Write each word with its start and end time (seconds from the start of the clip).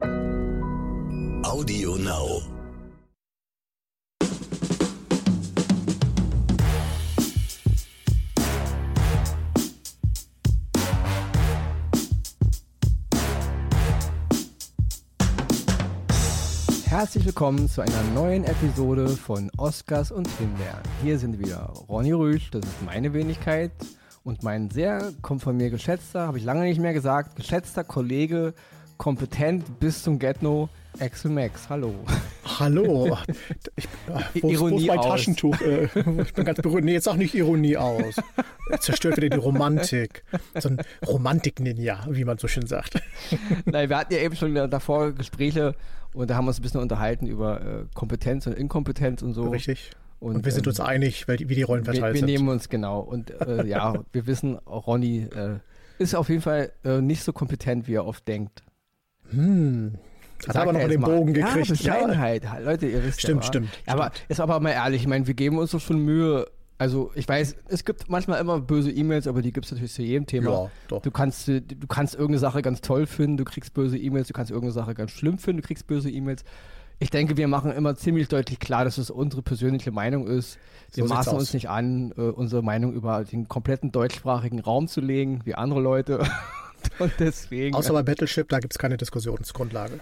Audio 0.00 1.96
Now. 1.96 2.40
Herzlich 16.84 17.26
willkommen 17.26 17.68
zu 17.68 17.80
einer 17.80 17.90
neuen 18.14 18.44
Episode 18.44 19.08
von 19.08 19.50
Oscars 19.56 20.12
und 20.12 20.28
Himbeeren. 20.38 20.78
Hier 21.02 21.18
sind 21.18 21.40
wieder 21.40 21.72
Ronny 21.88 22.12
Rüsch, 22.12 22.52
das 22.52 22.64
ist 22.64 22.82
meine 22.86 23.12
Wenigkeit 23.12 23.72
und 24.22 24.44
mein 24.44 24.70
sehr, 24.70 25.12
kommt 25.22 25.42
von 25.42 25.56
mir 25.56 25.70
geschätzter, 25.70 26.28
habe 26.28 26.38
ich 26.38 26.44
lange 26.44 26.62
nicht 26.62 26.80
mehr 26.80 26.92
gesagt, 26.92 27.34
geschätzter 27.34 27.82
Kollege, 27.82 28.54
kompetent 28.98 29.80
bis 29.80 30.02
zum 30.02 30.18
Getno, 30.18 30.68
Axel 31.00 31.30
Max. 31.30 31.68
Hallo. 31.70 31.94
Hallo. 32.58 33.16
Ich, 34.34 34.42
wo, 34.42 34.50
Ironie 34.50 34.72
wo 34.72 34.78
ist 34.78 34.86
mein 34.88 34.98
aus. 34.98 35.06
Taschentuch? 35.06 35.60
Äh, 35.60 35.84
ich 36.22 36.34
bin 36.34 36.44
ganz 36.44 36.60
berührt. 36.60 36.84
Nee, 36.84 36.92
jetzt 36.92 37.08
auch 37.08 37.16
nicht 37.16 37.34
Ironie 37.34 37.76
aus. 37.76 38.16
Zerstört 38.80 39.16
wieder 39.16 39.28
die 39.28 39.38
Romantik. 39.38 40.24
So 40.58 40.70
ein 40.70 40.78
Romantik-Ninja, 41.06 42.06
wie 42.10 42.24
man 42.24 42.38
so 42.38 42.48
schön 42.48 42.66
sagt. 42.66 43.00
Nein, 43.64 43.88
wir 43.88 43.96
hatten 43.96 44.12
ja 44.12 44.20
eben 44.20 44.34
schon 44.34 44.54
davor 44.54 45.12
Gespräche 45.12 45.74
und 46.12 46.28
da 46.28 46.36
haben 46.36 46.46
wir 46.46 46.48
uns 46.48 46.58
ein 46.58 46.62
bisschen 46.62 46.80
unterhalten 46.80 47.26
über 47.26 47.60
äh, 47.60 47.84
Kompetenz 47.94 48.46
und 48.46 48.54
Inkompetenz 48.54 49.22
und 49.22 49.34
so. 49.34 49.48
Richtig. 49.48 49.90
Und, 50.20 50.36
und 50.36 50.44
wir 50.44 50.52
sind 50.52 50.66
ähm, 50.66 50.70
uns 50.70 50.80
einig, 50.80 51.28
wie 51.28 51.44
die 51.44 51.62
Rollen 51.62 51.84
verteilt 51.84 52.02
wir, 52.02 52.14
wir 52.14 52.18
sind. 52.20 52.28
Wir 52.28 52.38
nehmen 52.38 52.48
uns 52.48 52.68
genau. 52.68 53.00
Und 53.00 53.30
äh, 53.40 53.64
ja, 53.66 53.94
wir 54.12 54.26
wissen, 54.26 54.56
Ronny 54.66 55.28
äh, 55.34 55.58
ist 55.98 56.14
auf 56.14 56.28
jeden 56.28 56.42
Fall 56.42 56.72
äh, 56.84 57.00
nicht 57.00 57.22
so 57.22 57.32
kompetent, 57.32 57.86
wie 57.86 57.94
er 57.94 58.06
oft 58.06 58.26
denkt. 58.26 58.62
Hm. 59.30 59.94
Hat 60.46 60.56
aber 60.56 60.72
noch 60.72 60.86
den 60.86 61.00
Bogen 61.00 61.32
mal. 61.32 61.32
gekriegt. 61.32 61.68
Ja, 61.68 61.74
Bescheidenheit. 61.74 62.44
Ja. 62.44 62.58
Leute, 62.58 62.86
ihr 62.86 63.04
wisst 63.04 63.20
Stimmt, 63.20 63.42
ja, 63.42 63.48
stimmt. 63.48 63.68
Aber 63.86 64.12
ist 64.28 64.40
aber 64.40 64.60
mal 64.60 64.70
ehrlich, 64.70 65.02
ich 65.02 65.08
meine, 65.08 65.26
wir 65.26 65.34
geben 65.34 65.58
uns 65.58 65.72
doch 65.72 65.80
schon 65.80 66.04
Mühe. 66.04 66.46
Also 66.80 67.10
ich 67.16 67.26
weiß, 67.26 67.56
es 67.68 67.84
gibt 67.84 68.08
manchmal 68.08 68.40
immer 68.40 68.60
böse 68.60 68.92
E-Mails, 68.92 69.26
aber 69.26 69.42
die 69.42 69.52
gibt 69.52 69.66
es 69.66 69.72
natürlich 69.72 69.92
zu 69.92 70.02
jedem 70.02 70.26
Thema. 70.26 70.50
Ja, 70.50 70.70
doch. 70.86 71.02
Du 71.02 71.10
kannst, 71.10 71.48
du 71.48 71.60
kannst 71.88 72.14
irgendeine 72.14 72.38
Sache 72.38 72.62
ganz 72.62 72.80
toll 72.82 73.06
finden, 73.06 73.36
du 73.36 73.44
kriegst 73.44 73.74
böse 73.74 73.98
E-Mails, 73.98 74.28
du 74.28 74.32
kannst 74.32 74.52
irgendeine 74.52 74.72
Sache 74.72 74.94
ganz 74.94 75.10
schlimm 75.10 75.38
finden, 75.38 75.60
du 75.62 75.66
kriegst 75.66 75.88
böse 75.88 76.08
E-Mails. 76.08 76.44
Ich 77.00 77.10
denke, 77.10 77.36
wir 77.36 77.48
machen 77.48 77.72
immer 77.72 77.96
ziemlich 77.96 78.28
deutlich 78.28 78.60
klar, 78.60 78.84
dass 78.84 78.98
es 78.98 79.10
unsere 79.10 79.42
persönliche 79.42 79.90
Meinung 79.90 80.28
ist. 80.28 80.58
Wir 80.94 81.06
so 81.06 81.14
maßen 81.14 81.36
uns 81.36 81.52
nicht 81.52 81.68
an, 81.68 82.12
äh, 82.16 82.22
unsere 82.22 82.62
Meinung 82.62 82.92
über 82.92 83.24
den 83.24 83.48
kompletten 83.48 83.90
deutschsprachigen 83.90 84.60
Raum 84.60 84.86
zu 84.86 85.00
legen, 85.00 85.40
wie 85.44 85.54
andere 85.54 85.80
Leute. 85.80 86.20
Und 86.98 87.12
deswegen. 87.18 87.74
Außer 87.74 87.92
bei 87.92 88.02
Battleship, 88.02 88.48
da 88.48 88.58
gibt 88.58 88.74
es 88.74 88.78
keine 88.78 88.96
Diskussionsgrundlage. 88.96 90.00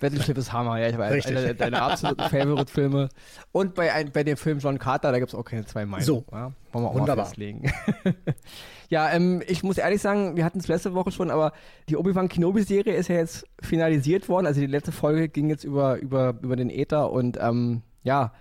Battleship 0.00 0.36
ist 0.36 0.52
Hammer, 0.52 0.78
ja, 0.78 0.88
ich 0.88 0.98
weiß. 0.98 1.26
Einer 1.26 1.54
deiner 1.54 1.82
absoluten 1.82 2.28
Favorite-Filme. 2.28 3.08
Und 3.52 3.74
bei, 3.74 3.92
ein, 3.92 4.12
bei 4.12 4.24
dem 4.24 4.36
Film 4.36 4.58
John 4.58 4.78
Carter, 4.78 5.10
da 5.10 5.18
gibt 5.18 5.30
es 5.30 5.34
auch 5.34 5.44
keine 5.44 5.64
zwei 5.64 5.86
Meinungen. 5.86 6.04
So, 6.04 6.24
ja? 6.30 6.52
Wollen 6.72 6.84
wir 6.84 6.90
auch 6.90 6.94
wunderbar. 6.94 7.16
mal 7.16 7.24
festlegen. 7.24 7.72
ja, 8.90 9.10
ähm, 9.10 9.42
ich 9.46 9.62
muss 9.62 9.78
ehrlich 9.78 10.02
sagen, 10.02 10.36
wir 10.36 10.44
hatten 10.44 10.58
es 10.58 10.68
letzte 10.68 10.94
Woche 10.94 11.12
schon, 11.12 11.30
aber 11.30 11.52
die 11.88 11.96
Obi-Wan 11.96 12.28
Kenobi-Serie 12.28 12.94
ist 12.94 13.08
ja 13.08 13.16
jetzt 13.16 13.46
finalisiert 13.62 14.28
worden. 14.28 14.46
Also 14.46 14.60
die 14.60 14.66
letzte 14.66 14.92
Folge 14.92 15.28
ging 15.28 15.48
jetzt 15.48 15.64
über, 15.64 15.96
über, 15.98 16.34
über 16.42 16.56
den 16.56 16.68
Äther 16.68 17.10
und 17.10 17.38
ähm, 17.40 17.82
ja, 18.02 18.32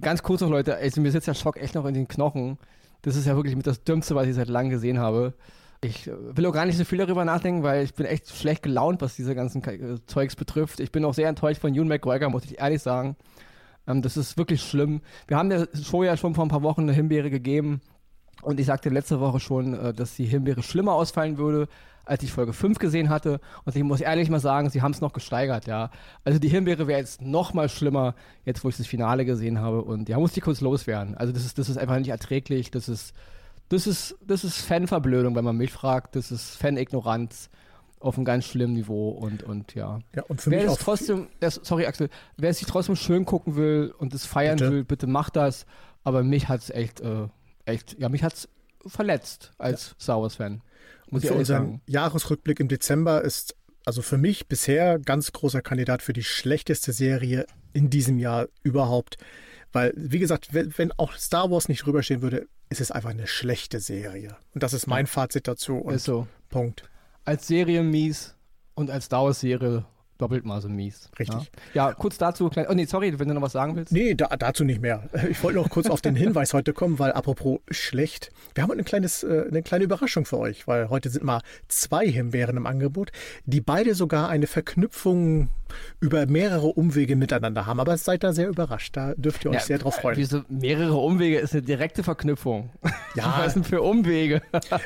ganz 0.00 0.22
kurz 0.22 0.40
noch, 0.40 0.50
Leute, 0.50 0.76
also 0.76 1.00
mir 1.00 1.12
sitzt 1.12 1.28
der 1.28 1.34
Schock 1.34 1.56
echt 1.56 1.74
noch 1.74 1.86
in 1.86 1.94
den 1.94 2.08
Knochen. 2.08 2.58
Das 3.02 3.16
ist 3.16 3.26
ja 3.26 3.36
wirklich 3.36 3.56
mit 3.56 3.66
das 3.66 3.84
Dümmste, 3.84 4.14
was 4.14 4.26
ich 4.26 4.34
seit 4.34 4.48
langem 4.48 4.70
gesehen 4.70 4.98
habe. 4.98 5.34
Ich 5.82 6.06
will 6.06 6.44
auch 6.44 6.52
gar 6.52 6.66
nicht 6.66 6.76
so 6.76 6.84
viel 6.84 6.98
darüber 6.98 7.24
nachdenken, 7.24 7.62
weil 7.62 7.84
ich 7.84 7.94
bin 7.94 8.04
echt 8.04 8.28
schlecht 8.28 8.62
gelaunt, 8.62 9.00
was 9.00 9.16
diese 9.16 9.34
ganzen 9.34 9.64
äh, 9.64 9.98
Zeugs 10.06 10.36
betrifft. 10.36 10.78
Ich 10.78 10.92
bin 10.92 11.04
auch 11.06 11.14
sehr 11.14 11.28
enttäuscht 11.28 11.60
von 11.60 11.74
Ewan 11.74 11.88
McGregor, 11.88 12.28
muss 12.28 12.44
ich 12.44 12.58
ehrlich 12.58 12.82
sagen. 12.82 13.16
Ähm, 13.86 14.02
das 14.02 14.18
ist 14.18 14.36
wirklich 14.36 14.62
schlimm. 14.62 15.00
Wir 15.26 15.38
haben 15.38 15.48
der 15.48 15.68
Show 15.82 16.04
ja 16.04 16.18
schon 16.18 16.34
vor 16.34 16.44
ein 16.44 16.50
paar 16.50 16.62
Wochen 16.62 16.82
eine 16.82 16.92
Himbeere 16.92 17.30
gegeben. 17.30 17.80
Und 18.42 18.60
ich 18.60 18.66
sagte 18.66 18.90
letzte 18.90 19.20
Woche 19.20 19.40
schon, 19.40 19.72
äh, 19.72 19.94
dass 19.94 20.16
die 20.16 20.26
Himbeere 20.26 20.62
schlimmer 20.62 20.92
ausfallen 20.92 21.38
würde, 21.38 21.66
als 22.04 22.22
ich 22.22 22.32
Folge 22.32 22.52
5 22.52 22.78
gesehen 22.78 23.08
hatte. 23.08 23.40
Und 23.64 23.74
ich 23.74 23.82
muss 23.82 24.02
ehrlich 24.02 24.28
mal 24.28 24.40
sagen, 24.40 24.68
sie 24.68 24.82
haben 24.82 24.92
es 24.92 25.00
noch 25.00 25.14
gesteigert, 25.14 25.66
ja. 25.66 25.90
Also 26.24 26.38
die 26.38 26.48
Himbeere 26.48 26.88
wäre 26.88 27.00
jetzt 27.00 27.22
noch 27.22 27.54
mal 27.54 27.70
schlimmer, 27.70 28.14
jetzt 28.44 28.64
wo 28.64 28.68
ich 28.68 28.76
das 28.76 28.86
Finale 28.86 29.24
gesehen 29.24 29.60
habe. 29.60 29.82
Und 29.82 30.10
ja, 30.10 30.18
muss 30.18 30.32
die 30.32 30.40
kurz 30.40 30.60
loswerden. 30.60 31.16
Also 31.16 31.32
das 31.32 31.46
ist, 31.46 31.58
das 31.58 31.70
ist 31.70 31.78
einfach 31.78 31.98
nicht 31.98 32.10
erträglich. 32.10 32.70
Das 32.70 32.88
ist 32.88 33.14
das 33.70 33.86
ist, 33.86 34.16
das 34.20 34.44
ist 34.44 34.58
Fanverblödung, 34.58 35.34
wenn 35.34 35.44
man 35.44 35.56
mich 35.56 35.72
fragt. 35.72 36.16
Das 36.16 36.30
ist 36.30 36.56
Fan-Ignoranz 36.56 37.48
auf 38.00 38.16
einem 38.16 38.24
ganz 38.24 38.46
schlimmen 38.46 38.74
Niveau 38.74 39.10
und, 39.10 39.42
und 39.42 39.74
ja. 39.74 40.00
Ja, 40.14 40.24
und 40.24 40.40
für 40.40 40.50
wer 40.50 40.64
mich 40.64 40.72
es 40.72 40.78
trotzdem, 40.78 41.28
das, 41.38 41.60
sorry 41.62 41.86
Axel, 41.86 42.08
wer 42.36 42.50
es 42.50 42.58
sich 42.58 42.66
trotzdem 42.66 42.96
schön 42.96 43.24
gucken 43.24 43.56
will 43.56 43.94
und 43.98 44.12
es 44.12 44.26
feiern 44.26 44.58
bitte? 44.58 44.72
will, 44.72 44.84
bitte 44.84 45.06
macht 45.06 45.36
das. 45.36 45.66
Aber 46.02 46.24
mich 46.24 46.48
hat 46.48 46.62
es 46.62 46.70
echt, 46.70 47.00
äh, 47.00 47.28
echt, 47.64 47.96
ja, 47.98 48.08
mich 48.08 48.22
hat 48.24 48.34
es 48.34 48.48
verletzt 48.86 49.52
als 49.58 49.90
ja. 49.90 49.94
Star 50.00 50.22
Wars-Fan. 50.22 50.62
Und 51.10 51.20
für 51.20 51.34
unseren 51.34 51.64
sagen. 51.64 51.82
Jahresrückblick 51.86 52.58
im 52.58 52.68
Dezember 52.68 53.22
ist 53.22 53.54
also 53.84 54.02
für 54.02 54.18
mich 54.18 54.48
bisher 54.48 54.98
ganz 54.98 55.32
großer 55.32 55.62
Kandidat 55.62 56.02
für 56.02 56.12
die 56.12 56.22
schlechteste 56.24 56.92
Serie 56.92 57.46
in 57.72 57.90
diesem 57.90 58.18
Jahr 58.18 58.48
überhaupt. 58.62 59.16
Weil, 59.72 59.92
wie 59.96 60.18
gesagt, 60.18 60.48
wenn, 60.52 60.92
auch 60.92 61.12
Star 61.14 61.50
Wars 61.50 61.68
nicht 61.68 61.84
drüberstehen 61.84 62.22
würde, 62.22 62.48
ist 62.70 62.80
es 62.80 62.90
einfach 62.90 63.10
eine 63.10 63.26
schlechte 63.26 63.80
Serie. 63.80 64.36
Und 64.54 64.62
das 64.62 64.72
ist 64.72 64.86
mein 64.86 65.04
ja. 65.04 65.10
Fazit 65.10 65.46
dazu. 65.46 65.76
Und 65.76 65.94
ist 65.94 66.04
so. 66.04 66.26
Punkt. 66.48 66.88
Als 67.24 67.46
Serie 67.46 67.82
mies 67.82 68.36
und 68.74 68.90
als 68.90 69.06
Star 69.06 69.24
Wars-Serie 69.24 69.84
doppelt 70.20 70.44
mal 70.44 70.60
so 70.60 70.68
mies. 70.68 71.10
Richtig. 71.18 71.50
Ja, 71.74 71.88
ja 71.88 71.94
kurz 71.94 72.18
dazu. 72.18 72.50
Oh 72.68 72.74
nee, 72.74 72.84
sorry, 72.84 73.18
wenn 73.18 73.28
du 73.28 73.34
noch 73.34 73.42
was 73.42 73.52
sagen 73.52 73.76
willst. 73.76 73.92
Nee, 73.92 74.14
da, 74.14 74.26
dazu 74.36 74.64
nicht 74.64 74.80
mehr. 74.80 75.08
Ich 75.30 75.42
wollte 75.42 75.58
noch 75.58 75.70
kurz 75.70 75.88
auf 75.88 76.00
den 76.00 76.16
Hinweis 76.16 76.54
heute 76.54 76.72
kommen, 76.72 76.98
weil 76.98 77.12
apropos 77.12 77.60
schlecht, 77.70 78.30
wir 78.54 78.62
haben 78.62 78.72
ein 78.72 78.84
kleines, 78.84 79.22
äh, 79.22 79.46
eine 79.48 79.62
kleine 79.62 79.84
Überraschung 79.84 80.24
für 80.24 80.38
euch, 80.38 80.66
weil 80.66 80.90
heute 80.90 81.10
sind 81.10 81.24
mal 81.24 81.40
zwei 81.68 82.06
Himbeeren 82.06 82.56
im 82.56 82.66
Angebot, 82.66 83.12
die 83.46 83.60
beide 83.60 83.94
sogar 83.94 84.28
eine 84.28 84.46
Verknüpfung 84.46 85.48
über 86.00 86.26
mehrere 86.26 86.66
Umwege 86.66 87.16
miteinander 87.16 87.66
haben. 87.66 87.80
Aber 87.80 87.96
seid 87.96 88.24
da 88.24 88.32
sehr 88.32 88.48
überrascht. 88.48 88.96
Da 88.96 89.14
dürft 89.14 89.44
ihr 89.44 89.50
euch 89.50 89.56
ja, 89.56 89.62
sehr 89.62 89.78
drauf 89.78 89.96
freuen. 89.96 90.16
Wieso 90.16 90.42
mehrere 90.48 90.96
Umwege 90.96 91.38
ist 91.38 91.52
eine 91.52 91.62
direkte 91.62 92.02
Verknüpfung. 92.02 92.70
Ja. 93.14 93.34
Was 93.38 93.54
sind 93.54 93.66
für 93.66 93.82
Umwege? 93.82 94.40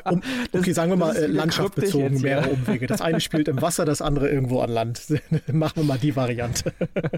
Um, 0.05 0.23
okay, 0.53 0.73
sagen 0.73 0.91
wir 0.91 0.97
mal 0.97 1.15
äh, 1.15 1.27
landschaftsbezogen 1.27 2.21
mehrere 2.21 2.51
Umwege. 2.51 2.87
Das 2.87 3.01
eine 3.01 3.21
spielt 3.21 3.49
im 3.49 3.61
Wasser, 3.61 3.85
das 3.85 4.01
andere 4.01 4.31
irgendwo 4.31 4.61
an 4.61 4.71
Land. 4.71 5.03
Machen 5.53 5.77
wir 5.77 5.85
mal 5.85 5.99
die 5.99 6.15
Variante. 6.15 6.73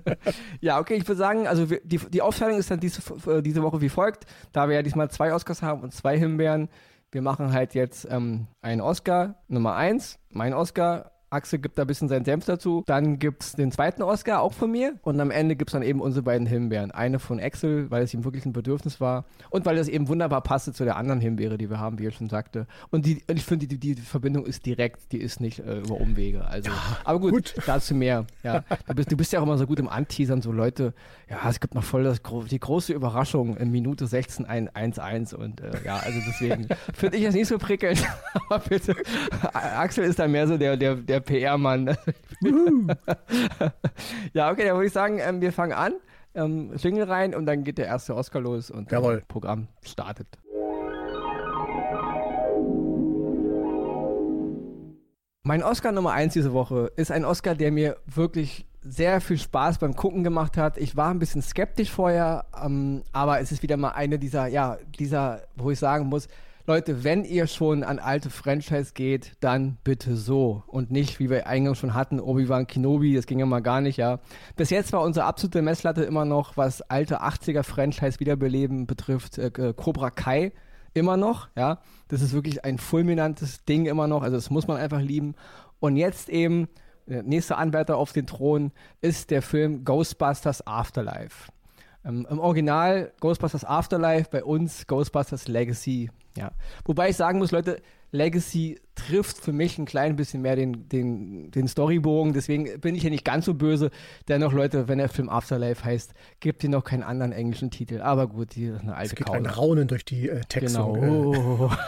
ja, 0.61 0.79
okay, 0.79 0.95
ich 0.95 1.07
würde 1.07 1.19
sagen, 1.19 1.47
also 1.47 1.67
die, 1.67 1.99
die 1.99 2.23
Aufteilung 2.23 2.59
ist 2.59 2.71
dann 2.71 2.81
diese, 2.81 3.01
äh, 3.31 3.43
diese 3.43 3.63
Woche 3.63 3.81
wie 3.81 3.89
folgt. 3.89 4.27
Da 4.53 4.69
wir 4.69 4.77
ja 4.77 4.83
diesmal 4.83 5.11
zwei 5.11 5.33
Oscars 5.33 5.63
haben 5.63 5.83
und 5.83 5.93
zwei 5.93 6.19
Himbeeren. 6.19 6.69
Wir 7.13 7.23
machen 7.23 7.53
halt 7.53 7.75
jetzt 7.75 8.07
ähm, 8.11 8.47
einen 8.61 8.81
Oscar 8.81 9.37
Nummer 9.49 9.77
eins, 9.77 10.19
mein 10.29 10.53
Oscar 10.53 11.13
Axel 11.31 11.59
gibt 11.59 11.77
da 11.77 11.83
ein 11.83 11.87
bisschen 11.87 12.09
seinen 12.09 12.25
Senf 12.25 12.45
dazu. 12.45 12.85
Dann 12.87 13.19
gibt 13.19 13.43
es 13.43 13.53
den 13.53 13.73
zweiten 13.73 14.03
Oscar, 14.03 14.41
auch 14.41 14.53
von 14.53 14.71
mir. 14.71 14.95
Und 15.03 15.21
am 15.21 15.31
Ende 15.31 15.57
gibt 15.57 15.71
es 15.71 15.73
dann 15.73 15.83
eben 15.83 16.01
unsere 16.01 16.23
beiden 16.23 16.47
Himbeeren. 16.47 16.93
Eine 16.93 17.19
von 17.19 17.41
Axel, 17.41 17.91
weil 17.91 18.05
es 18.05 18.15
ihm 18.15 18.25
wirklich 18.25 18.47
ein 18.47 18.53
Bedürfnis 18.53 19.01
war. 19.01 19.25
Und 19.51 19.67
weil 19.67 19.77
es 19.79 19.89
eben 19.89 20.09
wunderbar 20.09 20.41
passte 20.43 20.73
zu 20.73 20.85
der 20.85 20.97
anderen 20.97 21.21
Himbeere, 21.21 21.59
die 21.59 21.69
wir 21.69 21.81
haben, 21.81 21.99
wie 21.99 22.07
er 22.07 22.13
schon 22.13 22.29
sagte. 22.29 22.67
Und, 22.91 23.07
die, 23.07 23.23
ich 23.27 23.45
finde, 23.45 23.67
die, 23.67 23.79
die, 23.79 23.95
Verbindung 23.97 24.47
ist 24.47 24.67
direkt, 24.67 25.13
die 25.13 25.19
ist 25.19 25.41
nicht 25.41 25.59
äh, 25.59 25.81
über 25.81 26.01
Umwege. 26.01 26.47
Also, 26.47 26.71
aber 27.05 27.19
gut, 27.19 27.33
gut, 27.33 27.55
dazu 27.67 27.95
mehr. 27.95 28.27
Ja. 28.43 28.65
Du, 28.87 28.95
bist, 28.95 29.11
du 29.11 29.17
bist 29.17 29.33
ja 29.33 29.41
auch 29.41 29.45
immer 29.45 29.59
so 29.59 29.67
gut 29.67 29.81
im 29.81 29.89
Anteasern, 29.89 30.43
so 30.43 30.53
Leute, 30.53 30.95
ja, 31.29 31.49
es 31.49 31.59
gibt 31.59 31.75
noch 31.75 31.85
voll 31.85 32.05
das, 32.05 32.21
die 32.51 32.61
große 32.61 32.93
Überraschung 32.93 33.57
in 33.57 33.71
Minute 33.71 34.07
16 34.07 34.47
1-1. 34.47 35.35
Und 35.35 35.61
äh, 35.61 35.73
ja, 35.85 35.97
also 35.97 36.21
deswegen 36.27 36.69
finde 36.95 37.17
ich 37.17 37.25
das 37.25 37.35
nicht 37.35 37.49
so 37.49 37.59
prickelnd. 37.59 38.05
aber 38.49 38.61
bitte, 38.61 38.95
Axel 39.53 40.05
ist 40.05 40.19
dann 40.19 40.31
mehr 40.31 40.47
so 40.47 40.57
der, 40.57 40.77
der, 40.77 40.95
der 40.95 41.16
PR-Mann. 41.21 41.87
ja, 44.33 44.51
okay, 44.51 44.65
dann 44.65 44.75
würde 44.75 44.87
ich 44.87 44.93
sagen, 44.93 45.19
ähm, 45.21 45.41
wir 45.41 45.53
fangen 45.53 45.73
an. 45.73 45.95
Ähm, 46.35 46.73
Jingle 46.77 47.05
rein 47.05 47.35
und 47.35 47.47
dann 47.47 47.65
geht 47.65 47.79
der 47.79 47.87
erste 47.87 48.15
Oscar 48.15 48.41
los 48.41 48.71
und 48.71 48.93
Jawohl. 48.93 49.17
das 49.17 49.25
Programm 49.27 49.69
startet. 49.83 50.29
Mein 55.45 55.63
Oscar 55.63 55.93
Nummer 55.93 56.13
1 56.13 56.33
diese 56.33 56.53
Woche 56.53 56.91
ist 56.97 57.13
ein 57.13 57.25
Oscar, 57.25 57.55
der 57.55 57.71
mir 57.71 57.97
wirklich 58.05 58.67
sehr 58.83 59.21
viel 59.21 59.39
Spaß 59.39 59.79
beim 59.79 59.95
Gucken 59.95 60.25
gemacht 60.25 60.57
hat. 60.57 60.77
Ich 60.77 60.97
war 60.97 61.11
ein 61.11 61.19
bisschen 61.19 61.43
skeptisch 61.43 61.91
vorher, 61.91 62.47
ähm, 62.63 63.03
aber 63.13 63.41
es 63.41 63.53
ist 63.53 63.63
wieder 63.63 63.77
mal 63.77 63.91
eine 63.91 64.19
dieser, 64.19 64.47
ja, 64.47 64.79
dieser, 64.99 65.43
wo 65.57 65.71
ich 65.71 65.79
sagen 65.79 66.07
muss, 66.07 66.29
Leute, 66.67 67.05
wenn 67.05 67.25
ihr 67.25 67.47
schon 67.47 67.85
an 67.85 68.01
alte 68.01 68.29
Franchise 68.29 68.93
geht, 68.93 69.37
dann 69.39 69.79
bitte 69.85 70.17
so 70.17 70.65
und 70.67 70.91
nicht, 70.91 71.21
wie 71.21 71.31
wir 71.31 71.47
eingangs 71.47 71.79
schon 71.79 71.95
hatten, 71.95 72.19
Obi-Wan 72.19 72.67
Kenobi, 72.67 73.15
das 73.15 73.27
ging 73.27 73.39
ja 73.39 73.47
mal 73.47 73.61
gar 73.61 73.81
nicht, 73.81 73.99
ja. 73.99 74.19
Bis 74.57 74.71
jetzt 74.71 74.93
war 74.93 75.03
unsere 75.03 75.27
absolute 75.27 75.63
Messlatte 75.63 76.03
immer 76.03 76.25
noch, 76.25 76.57
was 76.57 76.83
alte 76.83 77.23
80er 77.23 77.63
Franchise 77.63 78.19
Wiederbeleben 78.19 78.89
betrifft, 78.89 79.39
äh, 79.39 79.51
Cobra 79.77 80.11
Kai 80.11 80.53
immer 80.93 81.17
noch, 81.17 81.49
ja. 81.57 81.79
Das 82.09 82.21
ist 82.21 82.33
wirklich 82.33 82.65
ein 82.65 82.79
fulminantes 82.79 83.65
Ding 83.65 83.87
immer 83.87 84.09
noch, 84.09 84.23
also 84.23 84.37
das 84.37 84.51
muss 84.51 84.67
man 84.67 84.77
einfach 84.77 85.01
lieben. 85.01 85.37
Und 85.79 85.97
jetzt 85.97 86.29
eben 86.29 86.69
der 87.07 87.23
nächste 87.23 87.57
Anwärter 87.57 87.97
auf 87.97 88.13
den 88.13 88.27
Thron 88.27 88.73
ist 89.01 89.31
der 89.31 89.43
Film 89.43 89.85
Ghostbusters 89.85 90.67
Afterlife. 90.67 91.53
Ähm, 92.07 92.27
Im 92.31 92.39
Original 92.39 93.13
Ghostbusters 93.21 93.65
Afterlife, 93.65 94.29
bei 94.31 94.45
uns 94.45 94.87
Ghostbusters 94.87 95.49
Legacy. 95.49 96.11
Ja. 96.37 96.53
Wobei 96.85 97.11
ich 97.11 97.17
sagen 97.17 97.39
muss, 97.39 97.51
Leute, 97.51 97.81
Legacy 98.13 98.79
trifft 98.95 99.39
für 99.39 99.53
mich 99.53 99.79
ein 99.79 99.85
klein 99.85 100.17
bisschen 100.17 100.43
mehr 100.43 100.55
den, 100.57 100.89
den, 100.89 101.51
den 101.51 101.67
Storybogen. 101.67 102.33
Deswegen 102.33 102.81
bin 102.81 102.95
ich 102.95 103.03
ja 103.03 103.11
nicht 103.11 103.25
ganz 103.25 103.47
so 103.47 103.55
böse. 103.55 103.91
Dennoch, 104.29 104.53
Leute, 104.53 104.89
wenn 104.89 104.99
der 104.99 105.09
Film 105.09 105.29
Afterlife 105.29 105.85
heißt, 105.85 106.13
gibt 106.41 106.63
ihr 106.63 106.71
noch 106.71 106.85
keinen 106.85 107.03
anderen 107.03 107.33
englischen 107.33 107.71
Titel. 107.71 108.01
Aber 108.01 108.29
gut, 108.29 108.55
die 108.55 108.67
ist 108.67 108.83
eine 108.83 108.95
alte 108.95 109.13
Es 109.13 109.15
geht 109.17 109.27
Kaule. 109.27 109.41
ein 109.41 109.47
Raunen 109.47 109.89
durch 109.89 110.05
die 110.05 110.29
äh, 110.29 110.41
Texte. 110.49 110.79
Genau. 110.79 111.73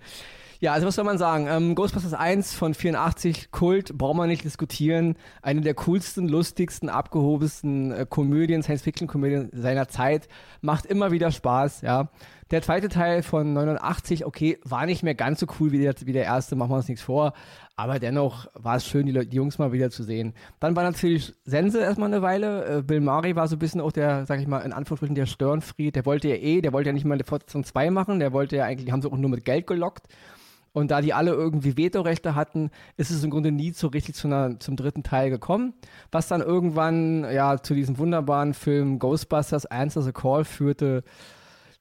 ja, 0.60 0.72
also 0.72 0.86
was 0.86 0.94
soll 0.94 1.04
man 1.04 1.18
sagen? 1.18 1.46
Ähm, 1.48 1.74
Ghostbusters 1.74 2.14
1 2.14 2.54
von 2.54 2.74
84, 2.74 3.50
Kult, 3.50 3.96
brauchen 3.96 4.18
wir 4.18 4.26
nicht 4.26 4.44
diskutieren. 4.44 5.16
Eine 5.42 5.60
der 5.60 5.74
coolsten, 5.74 6.28
lustigsten, 6.28 6.88
abgehobensten 6.88 7.92
äh, 7.92 8.06
Komödien, 8.08 8.62
Science-Fiction-Komödien 8.62 9.50
seiner 9.52 9.88
Zeit. 9.88 10.28
Macht 10.60 10.86
immer 10.86 11.10
wieder 11.10 11.30
Spaß, 11.30 11.82
ja. 11.82 12.08
Der 12.52 12.62
zweite 12.62 12.88
Teil 12.88 13.24
von 13.24 13.52
89, 13.54 14.24
okay, 14.24 14.58
war 14.62 14.86
nicht 14.86 15.02
mehr 15.02 15.16
ganz 15.16 15.40
so 15.40 15.46
cool 15.58 15.72
wie 15.72 15.80
der, 15.80 15.94
wie 16.04 16.12
der 16.12 16.24
erste, 16.24 16.54
machen 16.54 16.70
wir 16.70 16.76
uns 16.76 16.88
nichts 16.88 17.02
vor. 17.02 17.32
Aber 17.74 17.98
dennoch 17.98 18.46
war 18.54 18.76
es 18.76 18.86
schön, 18.86 19.04
die, 19.04 19.12
Leute, 19.12 19.26
die 19.26 19.36
Jungs 19.36 19.58
mal 19.58 19.72
wieder 19.72 19.90
zu 19.90 20.04
sehen. 20.04 20.32
Dann 20.60 20.76
war 20.76 20.84
natürlich 20.84 21.34
Sense 21.44 21.80
erstmal 21.80 22.08
eine 22.12 22.22
Weile. 22.22 22.78
Äh, 22.78 22.82
Bill 22.82 23.00
Murray 23.00 23.34
war 23.34 23.48
so 23.48 23.56
ein 23.56 23.58
bisschen 23.58 23.80
auch 23.80 23.90
der, 23.90 24.26
sag 24.26 24.40
ich 24.40 24.46
mal, 24.46 24.60
in 24.60 24.72
Anführungsstrichen 24.72 25.16
der 25.16 25.26
Störenfried. 25.26 25.96
Der 25.96 26.06
wollte 26.06 26.28
ja 26.28 26.36
eh, 26.36 26.60
der 26.60 26.72
wollte 26.72 26.90
ja 26.90 26.92
nicht 26.92 27.04
mal 27.04 27.14
eine 27.14 27.24
Fortsetzung 27.24 27.64
2 27.64 27.90
machen. 27.90 28.20
Der 28.20 28.32
wollte 28.32 28.56
ja 28.56 28.64
eigentlich, 28.64 28.86
die 28.86 28.92
haben 28.92 29.02
sie 29.02 29.10
auch 29.10 29.16
nur 29.16 29.30
mit 29.30 29.44
Geld 29.44 29.66
gelockt. 29.66 30.06
Und 30.72 30.90
da 30.90 31.00
die 31.00 31.14
alle 31.14 31.32
irgendwie 31.32 31.76
Vetorechte 31.76 32.34
hatten, 32.34 32.70
ist 32.96 33.10
es 33.10 33.24
im 33.24 33.30
Grunde 33.30 33.50
nie 33.50 33.72
so 33.72 33.88
richtig 33.88 34.14
zu 34.14 34.28
einer, 34.28 34.60
zum 34.60 34.76
dritten 34.76 35.02
Teil 35.02 35.30
gekommen. 35.30 35.74
Was 36.12 36.28
dann 36.28 36.42
irgendwann 36.42 37.24
ja 37.24 37.60
zu 37.60 37.74
diesem 37.74 37.98
wunderbaren 37.98 38.54
Film 38.54 38.98
Ghostbusters 38.98 39.66
Answer 39.66 40.02
the 40.02 40.12
Call 40.12 40.44
führte. 40.44 41.02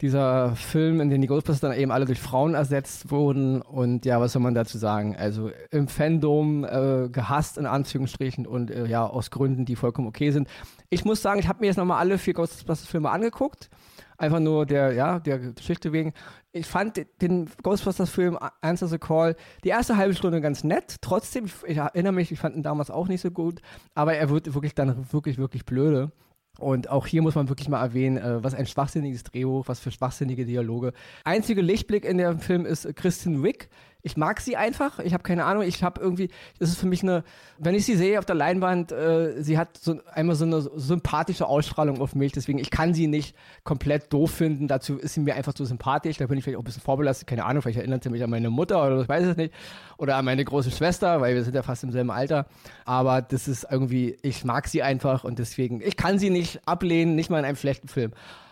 Dieser 0.01 0.55
Film, 0.55 0.99
in 0.99 1.09
dem 1.09 1.21
die 1.21 1.27
Ghostbusters 1.27 1.61
dann 1.61 1.77
eben 1.77 1.91
alle 1.91 2.05
durch 2.05 2.19
Frauen 2.19 2.53
ersetzt 2.53 3.11
wurden. 3.11 3.61
Und 3.61 4.05
ja, 4.05 4.19
was 4.19 4.33
soll 4.33 4.41
man 4.41 4.53
dazu 4.53 4.77
sagen? 4.77 5.15
Also 5.15 5.51
im 5.71 5.87
Fandom 5.87 6.65
äh, 6.65 7.09
gehasst 7.09 7.57
in 7.57 7.65
Anführungsstrichen 7.65 8.45
und 8.45 8.71
äh, 8.71 8.87
ja, 8.87 9.05
aus 9.05 9.31
Gründen, 9.31 9.65
die 9.65 9.75
vollkommen 9.75 10.07
okay 10.07 10.31
sind. 10.31 10.49
Ich 10.89 11.05
muss 11.05 11.21
sagen, 11.21 11.39
ich 11.39 11.47
habe 11.47 11.61
mir 11.61 11.67
jetzt 11.67 11.77
nochmal 11.77 11.99
alle 11.99 12.17
vier 12.17 12.33
Ghostbusters-Filme 12.33 13.09
angeguckt. 13.09 13.69
Einfach 14.17 14.39
nur 14.39 14.65
der, 14.65 14.93
ja, 14.93 15.19
der 15.19 15.39
Geschichte 15.39 15.91
wegen. 15.91 16.13
Ich 16.51 16.67
fand 16.67 17.05
den 17.21 17.49
Ghostbusters-Film 17.63 18.37
Answer 18.61 18.87
the 18.87 18.97
Call 18.97 19.35
die 19.63 19.69
erste 19.69 19.97
halbe 19.97 20.13
Stunde 20.13 20.39
ganz 20.39 20.63
nett. 20.63 20.97
Trotzdem, 21.01 21.45
ich 21.65 21.77
erinnere 21.77 22.13
mich, 22.13 22.31
ich 22.31 22.39
fand 22.39 22.55
ihn 22.55 22.63
damals 22.63 22.89
auch 22.91 23.07
nicht 23.07 23.21
so 23.21 23.31
gut. 23.31 23.61
Aber 23.93 24.15
er 24.15 24.29
wird 24.29 24.53
wirklich 24.53 24.73
dann 24.73 25.11
wirklich, 25.11 25.37
wirklich 25.37 25.65
blöde. 25.65 26.11
Und 26.59 26.89
auch 26.89 27.07
hier 27.07 27.21
muss 27.21 27.35
man 27.35 27.49
wirklich 27.49 27.69
mal 27.69 27.81
erwähnen, 27.81 28.17
äh, 28.17 28.43
was 28.43 28.53
ein 28.53 28.65
schwachsinniges 28.65 29.23
Drehbuch, 29.23 29.67
was 29.67 29.79
für 29.79 29.91
schwachsinnige 29.91 30.45
Dialoge. 30.45 30.93
Einziger 31.23 31.61
Lichtblick 31.61 32.05
in 32.05 32.17
dem 32.17 32.39
Film 32.39 32.65
ist 32.65 32.95
Kristen 32.95 33.43
Wick. 33.43 33.69
Ich 34.05 34.17
mag 34.17 34.39
sie 34.39 34.55
einfach. 34.55 34.99
Ich 34.99 35.13
habe 35.13 35.23
keine 35.23 35.45
Ahnung. 35.45 35.63
Ich 35.63 35.81
habe 35.81 35.99
irgendwie, 35.99 36.29
das 36.59 36.69
ist 36.69 36.77
für 36.77 36.85
mich 36.85 37.01
eine, 37.01 37.23
wenn 37.57 37.73
ich 37.73 37.85
sie 37.85 37.95
sehe 37.95 38.19
auf 38.19 38.25
der 38.25 38.35
Leinwand, 38.35 38.91
äh, 38.91 39.41
sie 39.41 39.57
hat 39.57 39.79
so 39.79 39.99
einmal 40.13 40.35
so 40.35 40.45
eine 40.45 40.61
sympathische 40.61 41.47
Ausstrahlung 41.47 41.99
auf 41.99 42.13
mich. 42.13 42.31
Deswegen, 42.31 42.59
ich 42.59 42.69
kann 42.69 42.93
sie 42.93 43.07
nicht 43.07 43.35
komplett 43.63 44.13
doof 44.13 44.29
finden. 44.29 44.67
Dazu 44.67 44.97
ist 44.97 45.15
sie 45.15 45.21
mir 45.21 45.33
einfach 45.33 45.55
zu 45.55 45.65
sympathisch. 45.65 46.17
Da 46.17 46.27
bin 46.27 46.37
ich 46.37 46.43
vielleicht 46.43 46.57
auch 46.57 46.61
ein 46.61 46.65
bisschen 46.65 46.83
vorbelastet. 46.83 47.27
Keine 47.27 47.45
Ahnung. 47.45 47.63
Vielleicht 47.63 47.79
erinnert 47.79 48.03
sie 48.03 48.11
mich 48.11 48.23
an 48.23 48.29
meine 48.29 48.51
Mutter 48.51 48.85
oder 48.85 49.01
ich 49.01 49.09
weiß 49.09 49.25
es 49.25 49.37
nicht. 49.37 49.51
Oder 49.97 50.17
an 50.17 50.25
meine 50.25 50.45
große 50.45 50.69
Schwester, 50.69 51.19
weil 51.19 51.33
wir 51.33 51.43
sind 51.43 51.55
ja 51.55 51.63
fast 51.63 51.83
im 51.83 51.91
selben 51.91 52.11
Alter. 52.11 52.45
Aber 52.85 53.23
das 53.23 53.47
ist 53.47 53.65
irgendwie, 53.71 54.17
ich 54.21 54.45
mag 54.45 54.67
sie 54.67 54.83
einfach 54.83 55.23
und 55.23 55.39
deswegen, 55.39 55.81
ich 55.81 55.97
kann 55.97 56.19
sie 56.19 56.29
nicht 56.29 56.59
ablehnen, 56.67 57.15
nicht 57.15 57.31
mal 57.31 57.39
in 57.39 57.45
einem 57.45 57.57
schlechten 57.57 57.87
Film. 57.87 58.11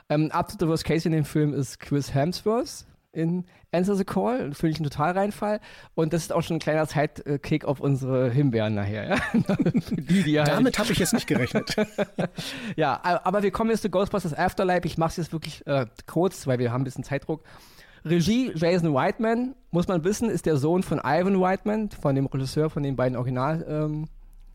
Ähm, 0.09 0.31
absolute 0.31 0.67
Worst 0.67 0.85
Case 0.85 1.07
in 1.07 1.11
dem 1.11 1.25
Film 1.25 1.53
ist 1.53 1.79
Chris 1.79 2.11
Hemsworth 2.11 2.85
in 3.13 3.45
Answer 3.71 3.95
the 3.95 4.03
Call. 4.03 4.53
Finde 4.53 4.71
ich 4.71 4.77
einen 4.77 4.89
total 4.89 5.11
Reinfall. 5.11 5.59
Und 5.95 6.13
das 6.13 6.23
ist 6.23 6.33
auch 6.33 6.41
schon 6.41 6.57
ein 6.57 6.59
kleiner 6.59 6.85
Sidekick 6.85 7.65
auf 7.65 7.79
unsere 7.79 8.29
Himbeeren 8.29 8.75
nachher. 8.75 9.09
Ja? 9.09 9.17
die, 9.91 10.23
die 10.23 10.39
halt 10.39 10.49
Damit 10.49 10.77
habe 10.77 10.91
ich 10.91 10.99
jetzt 10.99 11.13
nicht 11.13 11.27
gerechnet. 11.27 11.75
ja, 12.75 12.99
aber 13.01 13.43
wir 13.43 13.51
kommen 13.51 13.69
jetzt 13.69 13.81
zu 13.81 13.89
Ghostbusters 13.89 14.33
Afterlife. 14.33 14.85
Ich 14.85 14.97
mache 14.97 15.11
es 15.11 15.17
jetzt 15.17 15.33
wirklich 15.33 15.65
äh, 15.67 15.85
kurz, 16.05 16.47
weil 16.47 16.59
wir 16.59 16.71
haben 16.71 16.81
ein 16.81 16.85
bisschen 16.85 17.03
Zeitdruck. 17.03 17.43
Regie 18.05 18.51
Jason 18.53 18.93
Whiteman, 18.93 19.55
muss 19.71 19.87
man 19.87 20.03
wissen, 20.03 20.29
ist 20.29 20.45
der 20.45 20.57
Sohn 20.57 20.83
von 20.83 20.99
Ivan 20.99 21.39
Whiteman, 21.39 21.89
von 21.89 22.15
dem 22.15 22.25
Regisseur 22.25 22.69
von 22.69 22.83
den 22.83 22.97
beiden 22.97 23.17
Original 23.17 23.65
ähm, 23.67 24.07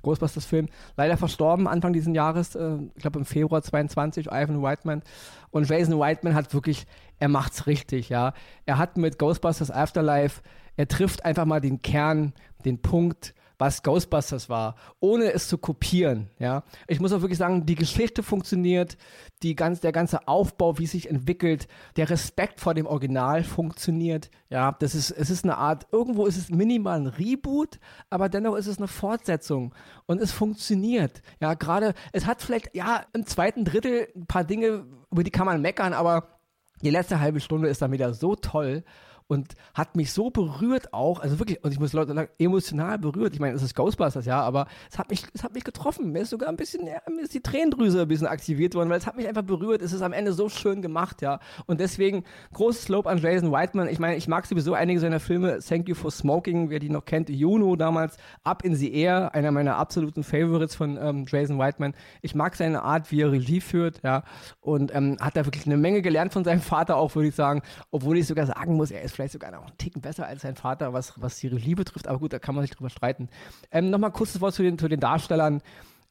Ghostbusters-Film. 0.08 0.68
Leider 0.96 1.16
verstorben 1.16 1.68
Anfang 1.68 1.92
dieses 1.92 2.14
Jahres, 2.14 2.54
äh, 2.54 2.76
ich 2.94 3.02
glaube 3.02 3.18
im 3.18 3.24
Februar 3.24 3.62
22, 3.62 4.26
Ivan 4.26 4.62
Whiteman. 4.62 5.02
Und 5.50 5.68
Jason 5.68 5.98
Whiteman 5.98 6.34
hat 6.34 6.52
wirklich, 6.54 6.86
er 7.18 7.28
macht's 7.28 7.66
richtig, 7.66 8.08
ja. 8.08 8.32
Er 8.66 8.78
hat 8.78 8.96
mit 8.96 9.18
Ghostbusters 9.18 9.70
Afterlife, 9.70 10.42
er 10.76 10.88
trifft 10.88 11.24
einfach 11.24 11.44
mal 11.44 11.60
den 11.60 11.82
Kern, 11.82 12.32
den 12.64 12.80
Punkt, 12.80 13.34
was 13.58 13.82
Ghostbusters 13.82 14.48
war, 14.48 14.76
ohne 15.00 15.32
es 15.32 15.48
zu 15.48 15.58
kopieren. 15.58 16.30
Ja, 16.38 16.62
ich 16.86 17.00
muss 17.00 17.12
auch 17.12 17.20
wirklich 17.20 17.38
sagen, 17.38 17.66
die 17.66 17.74
Geschichte 17.74 18.22
funktioniert, 18.22 18.96
die 19.42 19.56
ganz, 19.56 19.80
der 19.80 19.92
ganze 19.92 20.26
Aufbau, 20.28 20.78
wie 20.78 20.84
es 20.84 20.92
sich 20.92 21.10
entwickelt, 21.10 21.66
der 21.96 22.08
Respekt 22.08 22.60
vor 22.60 22.74
dem 22.74 22.86
Original 22.86 23.42
funktioniert. 23.42 24.30
Ja, 24.48 24.76
das 24.78 24.94
ist, 24.94 25.10
es 25.10 25.28
ist 25.30 25.44
eine 25.44 25.58
Art, 25.58 25.86
irgendwo 25.92 26.26
ist 26.26 26.36
es 26.36 26.50
minimal 26.50 27.00
ein 27.00 27.06
Reboot, 27.08 27.80
aber 28.10 28.28
dennoch 28.28 28.56
ist 28.56 28.66
es 28.66 28.78
eine 28.78 28.88
Fortsetzung 28.88 29.74
und 30.06 30.20
es 30.20 30.32
funktioniert. 30.32 31.22
Ja, 31.40 31.54
gerade, 31.54 31.94
es 32.12 32.26
hat 32.26 32.42
vielleicht, 32.42 32.74
ja, 32.74 33.04
im 33.12 33.26
zweiten 33.26 33.64
Drittel 33.64 34.08
ein 34.14 34.26
paar 34.26 34.44
Dinge, 34.44 34.86
über 35.10 35.24
die 35.24 35.30
kann 35.30 35.46
man 35.46 35.60
meckern, 35.60 35.92
aber 35.92 36.38
die 36.82 36.90
letzte 36.90 37.18
halbe 37.18 37.40
Stunde 37.40 37.68
ist 37.68 37.82
dann 37.82 37.90
wieder 37.90 38.14
so 38.14 38.36
toll 38.36 38.84
und 39.28 39.54
hat 39.74 39.94
mich 39.94 40.12
so 40.12 40.30
berührt 40.30 40.94
auch, 40.94 41.20
also 41.20 41.38
wirklich, 41.38 41.62
und 41.62 41.70
ich 41.70 41.78
muss 41.78 41.92
Leute 41.92 42.14
sagen, 42.14 42.30
emotional 42.38 42.98
berührt. 42.98 43.34
Ich 43.34 43.40
meine, 43.40 43.54
es 43.54 43.62
ist 43.62 43.74
Ghostbusters, 43.74 44.24
ja, 44.24 44.40
aber 44.40 44.66
es 44.90 44.98
hat 44.98 45.10
mich, 45.10 45.24
es 45.34 45.44
hat 45.44 45.54
mich 45.54 45.64
getroffen. 45.64 46.12
Mir 46.12 46.20
ist 46.20 46.30
sogar 46.30 46.48
ein 46.48 46.56
bisschen, 46.56 46.86
ja, 46.86 47.00
mir 47.08 47.22
ist 47.22 47.34
die 47.34 47.42
Tränendrüse 47.42 48.02
ein 48.02 48.08
bisschen 48.08 48.26
aktiviert 48.26 48.74
worden, 48.74 48.88
weil 48.88 48.98
es 48.98 49.06
hat 49.06 49.16
mich 49.16 49.28
einfach 49.28 49.42
berührt. 49.42 49.82
Es 49.82 49.92
ist 49.92 50.00
am 50.00 50.14
Ende 50.14 50.32
so 50.32 50.48
schön 50.48 50.80
gemacht, 50.80 51.20
ja. 51.20 51.40
Und 51.66 51.78
deswegen 51.78 52.24
großes 52.54 52.88
Lob 52.88 53.06
an 53.06 53.18
Jason 53.18 53.52
Whiteman. 53.52 53.88
Ich 53.88 53.98
meine, 53.98 54.16
ich 54.16 54.28
mag 54.28 54.46
sowieso 54.46 54.72
einige 54.72 54.98
seiner 54.98 55.20
Filme. 55.20 55.58
Thank 55.58 55.88
You 55.88 55.94
for 55.94 56.10
Smoking, 56.10 56.70
wer 56.70 56.78
die 56.78 56.88
noch 56.88 57.04
kennt, 57.04 57.28
Juno 57.28 57.76
damals, 57.76 58.16
Up 58.44 58.64
in 58.64 58.74
the 58.74 58.92
Air, 58.94 59.34
einer 59.34 59.50
meiner 59.50 59.76
absoluten 59.76 60.24
Favorites 60.24 60.74
von 60.74 60.96
ähm, 60.96 61.26
Jason 61.28 61.58
Whiteman. 61.58 61.92
Ich 62.22 62.34
mag 62.34 62.56
seine 62.56 62.82
Art, 62.82 63.12
wie 63.12 63.20
er 63.20 63.30
Regie 63.30 63.60
führt, 63.60 64.00
ja. 64.02 64.24
Und 64.60 64.94
ähm, 64.94 65.18
hat 65.20 65.36
da 65.36 65.44
wirklich 65.44 65.66
eine 65.66 65.76
Menge 65.76 66.00
gelernt 66.00 66.32
von 66.32 66.44
seinem 66.44 66.62
Vater 66.62 66.96
auch, 66.96 67.14
würde 67.14 67.28
ich 67.28 67.34
sagen. 67.34 67.60
Obwohl 67.90 68.16
ich 68.16 68.26
sogar 68.26 68.46
sagen 68.46 68.74
muss, 68.74 68.90
er 68.90 69.02
ist 69.02 69.17
vielleicht 69.18 69.32
sogar 69.32 69.50
noch 69.50 69.66
einen 69.66 69.76
Ticken 69.78 70.00
besser 70.00 70.26
als 70.26 70.42
sein 70.42 70.54
Vater, 70.54 70.92
was, 70.92 71.14
was 71.16 71.38
die 71.40 71.48
Regie 71.48 71.74
betrifft. 71.74 72.06
Aber 72.06 72.20
gut, 72.20 72.32
da 72.32 72.38
kann 72.38 72.54
man 72.54 72.62
sich 72.62 72.70
drüber 72.70 72.88
streiten. 72.88 73.28
Ähm, 73.72 73.90
Nochmal 73.90 74.12
kurzes 74.12 74.40
Wort 74.40 74.54
zu 74.54 74.62
den, 74.62 74.78
zu 74.78 74.88
den 74.88 75.00
Darstellern. 75.00 75.60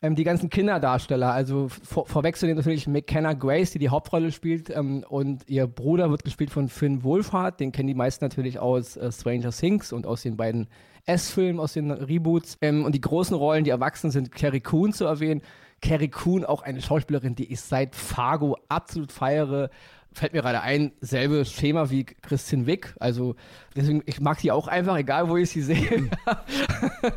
Ähm, 0.01 0.15
die 0.15 0.25
ganzen 0.25 0.49
Kinderdarsteller, 0.49 1.31
also 1.31 1.69
vor, 1.69 2.05
vorweg 2.05 2.35
zu 2.35 2.45
denen 2.45 2.57
natürlich 2.57 2.85
McKenna 2.85 3.33
Grace, 3.33 3.71
die 3.71 3.79
die 3.79 3.89
Hauptrolle 3.89 4.31
spielt, 4.31 4.69
ähm, 4.69 5.03
und 5.07 5.49
ihr 5.49 5.65
Bruder 5.65 6.11
wird 6.11 6.23
gespielt 6.23 6.51
von 6.51 6.69
Finn 6.69 7.03
Wolfhard, 7.03 7.59
den 7.59 7.71
kennen 7.71 7.87
die 7.87 7.95
meisten 7.95 8.23
natürlich 8.23 8.59
aus 8.59 8.95
äh, 8.97 9.11
Stranger 9.11 9.49
Things 9.49 9.91
und 9.93 10.05
aus 10.05 10.21
den 10.21 10.37
beiden 10.37 10.67
S-Filmen, 11.05 11.59
aus 11.59 11.73
den 11.73 11.89
Reboots. 11.89 12.57
Ähm, 12.61 12.85
und 12.85 12.93
die 12.93 13.01
großen 13.01 13.35
Rollen, 13.35 13.63
die 13.63 13.71
erwachsen 13.71 14.11
sind, 14.11 14.31
Carrie 14.31 14.59
Coon 14.59 14.93
zu 14.93 15.05
erwähnen. 15.05 15.41
Carrie 15.81 16.09
Coon, 16.09 16.43
auch 16.43 16.61
eine 16.61 16.81
Schauspielerin, 16.81 17.35
die 17.35 17.51
ich 17.51 17.61
seit 17.61 17.95
Fargo 17.95 18.57
absolut 18.67 19.11
feiere 19.11 19.69
fällt 20.13 20.33
mir 20.33 20.41
gerade 20.41 20.61
ein, 20.61 20.91
selbe 21.01 21.45
Schema 21.45 21.89
wie 21.89 22.03
Christian 22.03 22.65
Wick. 22.65 22.95
Also 22.99 23.35
deswegen, 23.75 24.01
ich 24.05 24.19
mag 24.19 24.39
sie 24.39 24.51
auch 24.51 24.67
einfach, 24.67 24.97
egal 24.97 25.29
wo 25.29 25.37
ich 25.37 25.49
sie 25.49 25.61
sehe. 25.61 26.09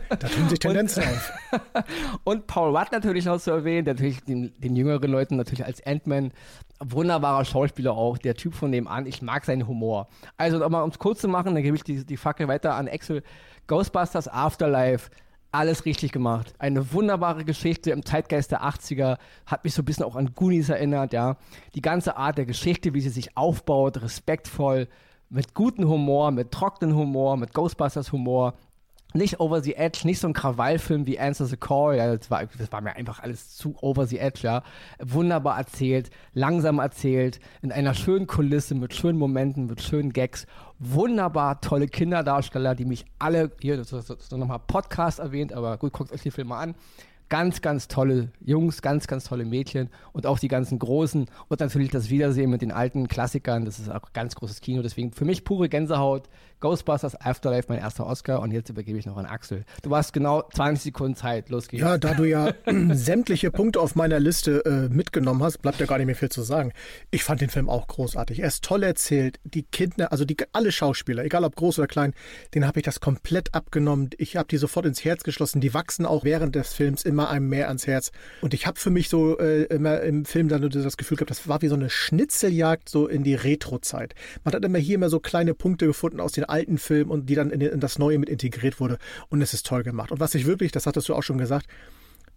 da 0.08 0.16
tun 0.16 0.48
sich 0.48 0.58
Tendenzen 0.60 1.02
auf. 1.04 1.32
Und 2.24 2.46
Paul 2.46 2.76
Rudd 2.76 2.92
natürlich 2.92 3.24
noch 3.24 3.40
zu 3.40 3.50
erwähnen, 3.50 3.86
natürlich 3.86 4.22
den, 4.24 4.52
den 4.58 4.76
jüngeren 4.76 5.10
Leuten 5.10 5.36
natürlich 5.36 5.64
als 5.64 5.84
Ant-Man, 5.84 6.32
wunderbarer 6.80 7.44
Schauspieler 7.44 7.92
auch, 7.92 8.18
der 8.18 8.34
Typ 8.34 8.54
von 8.54 8.72
dem 8.72 8.86
an, 8.86 9.06
ich 9.06 9.22
mag 9.22 9.44
seinen 9.44 9.66
Humor. 9.66 10.08
Also 10.36 10.58
nochmal, 10.58 10.82
um 10.82 10.90
es 10.90 10.98
kurz 10.98 11.20
zu 11.20 11.28
machen, 11.28 11.54
dann 11.54 11.62
gebe 11.62 11.76
ich 11.76 11.84
die, 11.84 12.04
die 12.04 12.16
Fackel 12.16 12.48
weiter 12.48 12.74
an 12.74 12.88
Axel. 12.88 13.22
Ghostbusters 13.66 14.28
Afterlife, 14.28 15.10
alles 15.52 15.84
richtig 15.84 16.12
gemacht. 16.12 16.54
Eine 16.58 16.92
wunderbare 16.92 17.44
Geschichte 17.44 17.90
im 17.90 18.04
Zeitgeist 18.04 18.52
der 18.52 18.62
80er, 18.62 19.18
hat 19.46 19.64
mich 19.64 19.74
so 19.74 19.82
ein 19.82 19.84
bisschen 19.84 20.04
auch 20.04 20.16
an 20.16 20.34
Goonies 20.34 20.68
erinnert, 20.68 21.12
ja. 21.12 21.36
Die 21.74 21.82
ganze 21.82 22.16
Art 22.16 22.38
der 22.38 22.46
Geschichte, 22.46 22.94
wie 22.94 23.00
sie 23.00 23.10
sich 23.10 23.36
aufbaut, 23.36 24.00
respektvoll, 24.02 24.88
mit 25.28 25.54
gutem 25.54 25.88
Humor, 25.88 26.30
mit 26.30 26.50
trockenen 26.50 26.94
Humor, 26.96 27.36
mit 27.36 27.54
Ghostbusters 27.54 28.12
Humor. 28.12 28.54
nicht 29.14 29.40
over 29.40 29.60
the 29.60 29.74
edge, 29.74 30.00
nicht 30.04 30.20
so 30.20 30.28
ein 30.28 30.32
Krawallfilm 30.34 31.06
wie 31.06 31.18
Answer 31.18 31.46
the 31.46 31.56
Call, 31.56 31.96
ja, 31.96 32.14
das 32.14 32.30
war, 32.30 32.46
das 32.46 32.70
war 32.70 32.80
mir 32.80 32.94
einfach 32.94 33.20
alles 33.20 33.56
zu 33.56 33.74
over 33.80 34.06
the 34.06 34.18
edge, 34.18 34.40
ja. 34.42 34.62
Wunderbar 35.02 35.58
erzählt, 35.58 36.10
langsam 36.32 36.78
erzählt, 36.78 37.40
in 37.62 37.72
einer 37.72 37.94
schönen 37.94 38.26
Kulisse, 38.26 38.74
mit 38.74 38.94
schönen 38.94 39.18
Momenten, 39.18 39.66
mit 39.66 39.82
schönen 39.82 40.12
Gags. 40.12 40.46
Wunderbar 40.82 41.60
tolle 41.60 41.86
Kinderdarsteller, 41.88 42.74
die 42.74 42.86
mich 42.86 43.04
alle, 43.18 43.52
hier, 43.60 43.76
das 43.76 43.92
ist, 43.92 44.32
nochmal 44.32 44.60
Podcast 44.66 45.18
erwähnt, 45.18 45.52
aber 45.52 45.76
gut, 45.76 45.92
guckt 45.92 46.10
euch 46.10 46.22
die 46.22 46.30
Filme 46.30 46.56
an 46.56 46.74
ganz, 47.30 47.62
ganz 47.62 47.88
tolle 47.88 48.28
Jungs, 48.44 48.82
ganz, 48.82 49.06
ganz 49.06 49.24
tolle 49.24 49.46
Mädchen 49.46 49.88
und 50.12 50.26
auch 50.26 50.38
die 50.38 50.48
ganzen 50.48 50.78
Großen 50.78 51.26
und 51.48 51.60
natürlich 51.60 51.90
das 51.90 52.10
Wiedersehen 52.10 52.50
mit 52.50 52.60
den 52.60 52.72
alten 52.72 53.08
Klassikern. 53.08 53.64
Das 53.64 53.78
ist 53.78 53.90
auch 53.90 54.12
ganz 54.12 54.34
großes 54.34 54.60
Kino. 54.60 54.82
Deswegen 54.82 55.12
für 55.12 55.24
mich 55.24 55.44
pure 55.44 55.68
Gänsehaut. 55.68 56.28
Ghostbusters 56.60 57.18
Afterlife, 57.18 57.66
mein 57.68 57.78
erster 57.78 58.06
Oscar 58.06 58.42
und 58.42 58.52
jetzt 58.52 58.68
übergebe 58.68 58.98
ich 58.98 59.06
noch 59.06 59.16
an 59.16 59.24
Axel. 59.24 59.64
Du 59.82 59.96
hast 59.96 60.12
genau 60.12 60.42
20 60.54 60.84
Sekunden 60.84 61.16
Zeit, 61.16 61.48
los 61.48 61.68
geht's. 61.68 61.82
Ja, 61.82 61.96
da 61.96 62.12
du 62.12 62.24
ja 62.24 62.52
sämtliche 62.92 63.50
Punkte 63.50 63.80
auf 63.80 63.94
meiner 63.96 64.20
Liste 64.20 64.62
äh, 64.66 64.94
mitgenommen 64.94 65.42
hast, 65.42 65.62
bleibt 65.62 65.80
ja 65.80 65.86
gar 65.86 65.96
nicht 65.96 66.06
mehr 66.06 66.14
viel 66.14 66.28
zu 66.28 66.42
sagen. 66.42 66.72
Ich 67.10 67.24
fand 67.24 67.40
den 67.40 67.48
Film 67.48 67.70
auch 67.70 67.86
großartig. 67.86 68.40
Er 68.40 68.48
ist 68.48 68.62
toll 68.62 68.82
erzählt. 68.82 69.40
Die 69.44 69.62
Kinder, 69.62 70.12
also 70.12 70.26
die, 70.26 70.36
alle 70.52 70.70
Schauspieler, 70.70 71.24
egal 71.24 71.44
ob 71.44 71.56
groß 71.56 71.78
oder 71.78 71.88
klein, 71.88 72.12
denen 72.54 72.66
habe 72.66 72.80
ich 72.80 72.84
das 72.84 73.00
komplett 73.00 73.54
abgenommen. 73.54 74.10
Ich 74.18 74.36
habe 74.36 74.48
die 74.48 74.58
sofort 74.58 74.84
ins 74.84 75.02
Herz 75.02 75.22
geschlossen. 75.22 75.62
Die 75.62 75.72
wachsen 75.72 76.04
auch 76.04 76.24
während 76.24 76.54
des 76.54 76.74
Films 76.74 77.04
immer 77.04 77.19
einem 77.28 77.48
mehr 77.48 77.68
ans 77.68 77.86
Herz. 77.86 78.12
Und 78.40 78.54
ich 78.54 78.66
habe 78.66 78.78
für 78.78 78.90
mich 78.90 79.08
so 79.08 79.38
äh, 79.38 79.64
immer 79.64 80.00
im 80.00 80.24
Film 80.24 80.48
dann 80.48 80.68
das 80.68 80.96
Gefühl 80.96 81.16
gehabt, 81.16 81.30
das 81.30 81.48
war 81.48 81.62
wie 81.62 81.68
so 81.68 81.74
eine 81.74 81.90
Schnitzeljagd 81.90 82.88
so 82.88 83.06
in 83.06 83.24
die 83.24 83.34
Retro-Zeit. 83.34 84.14
Man 84.44 84.54
hat 84.54 84.64
immer 84.64 84.78
hier 84.78 84.94
immer 84.96 85.10
so 85.10 85.20
kleine 85.20 85.54
Punkte 85.54 85.86
gefunden 85.86 86.20
aus 86.20 86.32
den 86.32 86.44
alten 86.44 86.78
Film 86.78 87.10
und 87.10 87.26
die 87.26 87.34
dann 87.34 87.50
in, 87.50 87.60
in 87.60 87.80
das 87.80 87.98
Neue 87.98 88.18
mit 88.18 88.28
integriert 88.28 88.80
wurde. 88.80 88.98
Und 89.28 89.42
es 89.42 89.54
ist 89.54 89.66
toll 89.66 89.82
gemacht. 89.82 90.10
Und 90.10 90.20
was 90.20 90.34
ich 90.34 90.46
wirklich, 90.46 90.72
das 90.72 90.86
hattest 90.86 91.08
du 91.08 91.14
auch 91.14 91.22
schon 91.22 91.38
gesagt, 91.38 91.66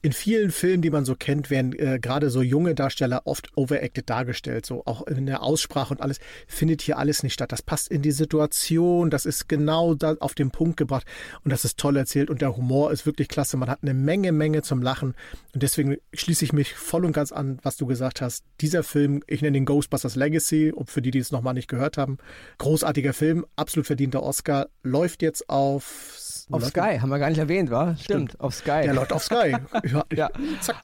in 0.04 0.12
vielen 0.12 0.52
Filmen, 0.52 0.82
die 0.82 0.90
man 0.90 1.06
so 1.06 1.16
kennt, 1.16 1.50
werden 1.50 1.72
äh, 1.80 1.98
gerade 1.98 2.30
so 2.30 2.42
junge 2.42 2.76
Darsteller 2.76 3.22
oft 3.24 3.56
overacted 3.56 4.10
dargestellt. 4.10 4.66
So 4.66 4.84
auch 4.86 5.08
in 5.08 5.26
der 5.26 5.42
Aussprache 5.42 5.94
und 5.94 6.02
alles 6.02 6.20
findet 6.46 6.82
hier 6.82 6.98
alles 6.98 7.24
nicht 7.24 7.32
statt. 7.32 7.54
Das 7.54 7.62
passt 7.62 7.88
in 7.88 8.02
die 8.02 8.12
Situation. 8.12 9.10
Das 9.10 9.26
ist 9.26 9.48
genau 9.48 9.96
da 9.96 10.16
auf 10.20 10.36
den 10.36 10.52
Punkt 10.52 10.76
gebracht. 10.76 11.08
Und 11.46 11.52
das 11.52 11.64
ist 11.64 11.80
toll 11.80 11.96
erzählt. 11.96 12.30
Und 12.30 12.42
der 12.42 12.58
Humor 12.58 12.92
ist 12.92 13.06
wirklich 13.06 13.30
klasse. 13.30 13.56
Man 13.56 13.70
hat 13.70 13.80
eine 13.82 13.94
Menge, 13.94 14.34
Menge 14.34 14.62
zum 14.62 14.82
Lachen. 14.82 15.16
Und 15.54 15.64
deswegen 15.64 15.96
schließe 16.14 16.44
ich 16.44 16.52
mich 16.52 16.74
voll 16.74 17.06
und 17.06 17.14
ganz 17.14 17.32
an, 17.32 17.60
was 17.64 17.78
du 17.78 17.86
gesagt 17.86 18.20
hast. 18.20 18.44
Dieser 18.60 18.84
Film, 18.84 19.24
ich 19.26 19.42
nenne 19.42 19.58
ihn 19.58 19.66
Ghostbusters 19.66 20.18
Legacy. 20.18 20.74
Und 20.74 20.92
für 20.92 21.02
die, 21.02 21.12
die 21.12 21.20
es 21.20 21.32
nochmal 21.32 21.54
nicht 21.54 21.70
gehört 21.70 21.98
haben, 21.98 22.18
großartiger 22.58 23.14
Film, 23.14 23.46
absolut 23.56 23.88
verdienter 23.88 24.22
Oscar, 24.22 24.68
läuft 24.84 25.22
jetzt 25.22 25.50
auf 25.50 26.33
auf 26.52 26.66
Sky, 26.66 27.00
haben 27.00 27.10
wir 27.10 27.20
gar 27.20 27.30
nicht 27.30 27.40
erwähnt, 27.40 27.72
war? 27.72 27.96
Stimmt, 27.96 28.32
Stimmt. 28.32 28.42
auf 28.42 28.54
Sky. 28.54 28.82
Der 28.84 28.94
läuft 28.94 29.14
auf 29.14 29.24
Sky. 29.24 29.56
ja, 29.92 30.04
ja. 30.14 30.30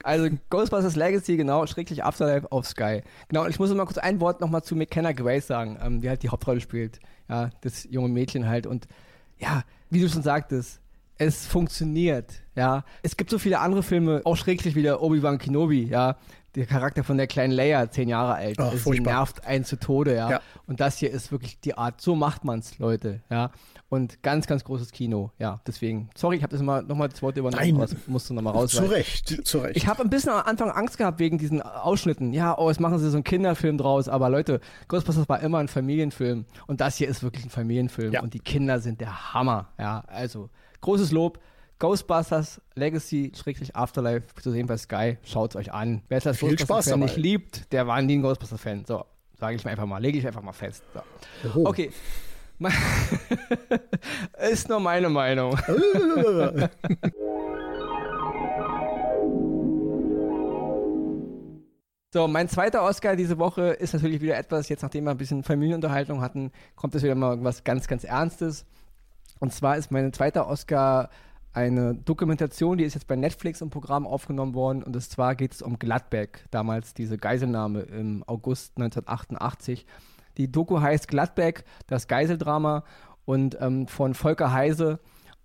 Also 0.02 0.28
Ghostbusters 0.48 0.96
Legacy, 0.96 1.36
genau, 1.36 1.66
schrecklich 1.66 2.04
Afterlife 2.04 2.50
auf 2.50 2.66
Sky. 2.66 3.02
Genau, 3.28 3.44
und 3.44 3.50
ich 3.50 3.58
muss 3.58 3.72
mal 3.74 3.84
kurz 3.84 3.98
ein 3.98 4.20
Wort 4.20 4.40
nochmal 4.40 4.62
zu 4.62 4.74
McKenna 4.76 5.12
Grace 5.12 5.46
sagen, 5.46 5.78
ähm, 5.82 6.00
die 6.00 6.08
halt 6.08 6.22
die 6.22 6.28
Hauptrolle 6.28 6.60
spielt. 6.60 6.98
Ja, 7.28 7.50
das 7.60 7.84
junge 7.90 8.08
Mädchen 8.08 8.48
halt. 8.48 8.66
Und 8.66 8.86
ja, 9.38 9.62
wie 9.90 10.00
du 10.00 10.08
schon 10.08 10.22
sagtest, 10.22 10.80
es 11.20 11.46
funktioniert, 11.46 12.32
ja. 12.54 12.82
Es 13.02 13.16
gibt 13.16 13.28
so 13.28 13.38
viele 13.38 13.58
andere 13.58 13.82
Filme, 13.82 14.22
auch 14.24 14.36
schrecklich 14.36 14.74
wie 14.74 14.82
der 14.82 15.02
Obi-Wan 15.02 15.38
Kenobi, 15.38 15.84
ja. 15.84 16.16
Der 16.54 16.66
Charakter 16.66 17.04
von 17.04 17.16
der 17.16 17.26
kleinen 17.26 17.52
Leia, 17.52 17.90
zehn 17.90 18.08
Jahre 18.08 18.34
alt, 18.34 18.58
oh, 18.58 18.72
sie 18.74 19.00
nervt 19.00 19.46
einen 19.46 19.64
zu 19.64 19.78
Tode, 19.78 20.16
ja? 20.16 20.30
ja. 20.30 20.40
Und 20.66 20.80
das 20.80 20.96
hier 20.96 21.10
ist 21.10 21.30
wirklich 21.30 21.60
die 21.60 21.74
Art, 21.74 22.00
so 22.00 22.16
macht 22.16 22.44
man's, 22.44 22.78
Leute, 22.78 23.20
ja. 23.30 23.50
Und 23.90 24.22
ganz, 24.22 24.46
ganz 24.46 24.62
großes 24.62 24.92
Kino. 24.92 25.32
Ja, 25.40 25.60
deswegen. 25.66 26.10
Sorry, 26.16 26.36
ich 26.36 26.44
habe 26.44 26.52
das 26.52 26.62
mal 26.62 26.84
nochmal 26.84 27.08
das 27.08 27.20
Wort 27.22 27.36
übernommen, 27.36 27.60
Nein. 27.60 27.74
aber 27.74 27.84
es 27.84 27.96
musste 28.06 28.32
nochmal 28.34 28.52
raus. 28.52 28.70
Zu 28.70 28.84
Recht, 28.84 29.44
zu 29.44 29.58
Recht. 29.58 29.76
Ich 29.76 29.88
habe 29.88 30.02
ein 30.02 30.08
bisschen 30.08 30.30
am 30.30 30.46
Anfang 30.46 30.70
Angst 30.70 30.96
gehabt 30.96 31.18
wegen 31.18 31.38
diesen 31.38 31.60
Ausschnitten. 31.60 32.32
Ja, 32.32 32.56
oh, 32.56 32.68
jetzt 32.68 32.78
machen 32.78 33.00
sie 33.00 33.10
so 33.10 33.16
einen 33.16 33.24
Kinderfilm 33.24 33.78
draus. 33.78 34.08
Aber 34.08 34.30
Leute, 34.30 34.60
Ghostbusters 34.86 35.28
war 35.28 35.40
immer 35.40 35.58
ein 35.58 35.66
Familienfilm. 35.66 36.44
Und 36.68 36.80
das 36.80 36.98
hier 36.98 37.08
ist 37.08 37.24
wirklich 37.24 37.44
ein 37.44 37.50
Familienfilm. 37.50 38.12
Ja. 38.12 38.22
Und 38.22 38.32
die 38.32 38.38
Kinder 38.38 38.78
sind 38.78 39.00
der 39.00 39.34
Hammer. 39.34 39.70
Ja, 39.76 40.04
also 40.06 40.50
großes 40.82 41.10
Lob. 41.10 41.40
Ghostbusters 41.80 42.60
Legacy 42.76 43.32
Afterlife 43.72 44.34
zu 44.40 44.52
sehen 44.52 44.68
bei 44.68 44.76
Sky. 44.76 45.18
Schaut 45.24 45.50
es 45.50 45.56
euch 45.56 45.72
an. 45.72 46.02
Wer 46.08 46.18
es 46.18 46.26
als 46.28 46.38
Ghostbusters-Fan 46.38 47.00
nicht 47.00 47.16
liebt, 47.16 47.72
der 47.72 47.88
war 47.88 48.00
nie 48.02 48.18
ein 48.18 48.22
Ghostbusters-Fan. 48.22 48.84
So, 48.84 49.04
sage 49.36 49.56
ich 49.56 49.64
mir 49.64 49.72
einfach 49.72 49.86
mal. 49.86 49.98
Lege 49.98 50.16
ich 50.16 50.26
einfach 50.28 50.42
mal 50.42 50.52
fest. 50.52 50.84
So. 51.42 51.66
Okay. 51.66 51.90
Ist 54.50 54.68
nur 54.68 54.80
meine 54.80 55.08
Meinung. 55.08 55.58
So, 62.12 62.26
mein 62.26 62.48
zweiter 62.48 62.82
Oscar 62.82 63.14
diese 63.14 63.38
Woche 63.38 63.68
ist 63.68 63.94
natürlich 63.94 64.20
wieder 64.20 64.36
etwas, 64.36 64.68
jetzt 64.68 64.82
nachdem 64.82 65.04
wir 65.04 65.12
ein 65.12 65.16
bisschen 65.16 65.44
Familienunterhaltung 65.44 66.20
hatten, 66.20 66.50
kommt 66.74 66.96
es 66.96 67.04
wieder 67.04 67.14
mal 67.14 67.44
was 67.44 67.62
ganz, 67.62 67.86
ganz 67.86 68.02
Ernstes. 68.02 68.66
Und 69.38 69.52
zwar 69.52 69.76
ist 69.76 69.92
mein 69.92 70.12
zweiter 70.12 70.48
Oscar 70.48 71.10
eine 71.52 71.94
Dokumentation, 71.94 72.78
die 72.78 72.84
ist 72.84 72.94
jetzt 72.94 73.06
bei 73.06 73.14
Netflix 73.14 73.60
im 73.60 73.70
Programm 73.70 74.08
aufgenommen 74.08 74.54
worden. 74.54 74.82
Und 74.82 75.00
zwar 75.02 75.36
geht 75.36 75.52
es 75.52 75.62
um 75.62 75.78
Gladbeck, 75.78 76.46
damals 76.50 76.94
diese 76.94 77.16
Geiselnahme 77.16 77.82
im 77.82 78.24
August 78.26 78.72
1988. 78.76 79.86
Die 80.36 80.50
Doku 80.50 80.80
heißt 80.80 81.08
Gladbeck, 81.08 81.64
das 81.86 82.08
Geiseldrama 82.08 82.84
und 83.24 83.56
ähm, 83.60 83.86
von 83.86 84.14
Volker 84.14 84.52
Heise. 84.52 85.00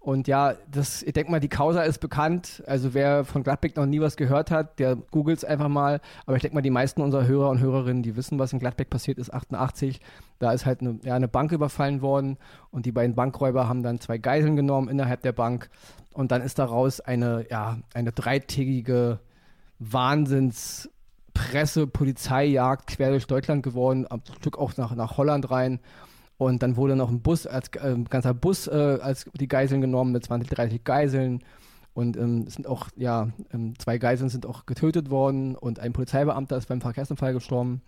Und 0.06 0.28
ja, 0.28 0.54
das, 0.72 1.02
ich 1.02 1.14
denke 1.14 1.32
mal, 1.32 1.40
die 1.40 1.50
Causa 1.50 1.82
ist 1.82 1.98
bekannt. 1.98 2.62
Also 2.68 2.94
wer 2.94 3.26
von 3.26 3.42
Gladbeck 3.42 3.76
noch 3.76 3.88
nie 3.88 4.00
was 4.02 4.18
gehört 4.18 4.52
hat, 4.52 4.78
der 4.78 4.96
googelt 4.96 5.40
es 5.40 5.44
einfach 5.44 5.68
mal. 5.68 6.00
Aber 6.28 6.36
ich 6.36 6.44
denke 6.44 6.54
mal, 6.54 6.62
die 6.62 6.70
meisten 6.70 7.02
unserer 7.02 7.26
Hörer 7.26 7.50
und 7.50 7.60
Hörerinnen, 7.60 8.04
die 8.04 8.16
wissen, 8.16 8.38
was 8.38 8.54
in 8.54 8.60
Gladbeck 8.60 8.92
passiert 8.92 9.18
ist, 9.18 9.34
88. 9.34 10.00
Da 10.38 10.52
ist 10.52 10.68
halt 10.68 10.82
eine, 10.82 11.00
ja, 11.02 11.16
eine 11.16 11.28
Bank 11.28 11.52
überfallen 11.52 12.04
worden 12.04 12.38
und 12.70 12.86
die 12.86 12.92
beiden 12.92 13.16
Bankräuber 13.16 13.68
haben 13.68 13.82
dann 13.82 14.00
zwei 14.00 14.20
Geiseln 14.20 14.56
genommen 14.56 14.90
innerhalb 14.90 15.24
der 15.24 15.32
Bank. 15.32 15.72
Und 16.14 16.32
dann 16.32 16.44
ist 16.44 16.60
daraus 16.60 17.00
eine, 17.00 17.48
ja, 17.50 17.80
eine 17.96 18.12
dreitägige 18.12 19.20
Wahnsinns- 19.80 20.88
Presse, 21.36 21.86
Polizeijagd 21.86 22.88
quer 22.88 23.12
durch 23.12 23.28
Deutschland 23.28 23.62
geworden, 23.62 24.08
am 24.10 24.24
Stück 24.40 24.58
auch 24.58 24.76
nach, 24.78 24.96
nach 24.96 25.18
Holland 25.18 25.52
rein. 25.52 25.80
Und 26.38 26.64
dann 26.64 26.76
wurde 26.76 26.96
noch 26.96 27.10
ein 27.10 27.22
Bus, 27.22 27.46
als 27.46 27.70
äh, 27.76 27.94
ein 27.94 28.06
ganzer 28.06 28.34
Bus 28.34 28.68
äh, 28.68 28.98
als 29.02 29.30
die 29.34 29.48
Geiseln 29.48 29.82
genommen 29.82 30.12
mit 30.12 30.26
20, 30.26 30.50
30 30.50 30.84
Geiseln. 30.84 31.44
Und 31.94 32.18
ähm, 32.18 32.48
sind 32.48 32.68
auch, 32.68 32.88
ja, 32.98 33.30
ähm, 33.54 33.78
zwei 33.78 33.98
Geiseln 34.00 34.30
sind 34.30 34.46
auch 34.46 34.66
getötet 34.66 35.10
worden 35.10 35.56
und 35.56 35.80
ein 35.80 35.94
Polizeibeamter 35.94 36.58
ist 36.58 36.68
beim 36.68 36.82
Verkehrsunfall 36.82 37.34
gestorben. 37.34 37.82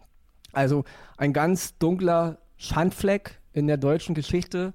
Also 0.53 0.85
ein 1.17 1.33
ganz 1.33 1.77
dunkler 1.77 2.37
Schandfleck 2.57 3.41
in 3.51 3.67
der 3.67 3.77
deutschen 3.77 4.15
Geschichte, 4.15 4.73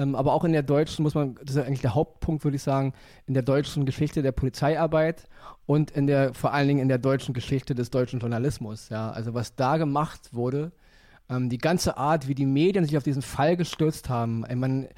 ähm, 0.00 0.14
aber 0.14 0.32
auch 0.32 0.44
in 0.44 0.52
der 0.52 0.62
deutschen, 0.62 1.02
muss 1.02 1.14
man, 1.14 1.34
das 1.44 1.56
ist 1.56 1.62
eigentlich 1.62 1.82
der 1.82 1.94
Hauptpunkt, 1.94 2.42
würde 2.42 2.56
ich 2.56 2.62
sagen, 2.62 2.94
in 3.26 3.34
der 3.34 3.42
deutschen 3.42 3.84
Geschichte 3.84 4.22
der 4.22 4.32
Polizeiarbeit 4.32 5.28
und 5.66 5.90
in 5.90 6.06
der, 6.06 6.32
vor 6.32 6.54
allen 6.54 6.68
Dingen 6.68 6.80
in 6.80 6.88
der 6.88 6.96
deutschen 6.96 7.34
Geschichte 7.34 7.74
des 7.74 7.90
deutschen 7.90 8.18
Journalismus. 8.18 8.88
Ja, 8.88 9.10
also 9.10 9.34
was 9.34 9.56
da 9.56 9.76
gemacht 9.76 10.30
wurde, 10.32 10.72
ähm, 11.28 11.50
die 11.50 11.58
ganze 11.58 11.98
Art, 11.98 12.28
wie 12.28 12.34
die 12.34 12.46
Medien 12.46 12.86
sich 12.86 12.96
auf 12.96 13.02
diesen 13.02 13.20
Fall 13.20 13.58
gestürzt 13.58 14.08
haben. 14.08 14.46
Ich 14.48 14.56
meine, 14.56 14.88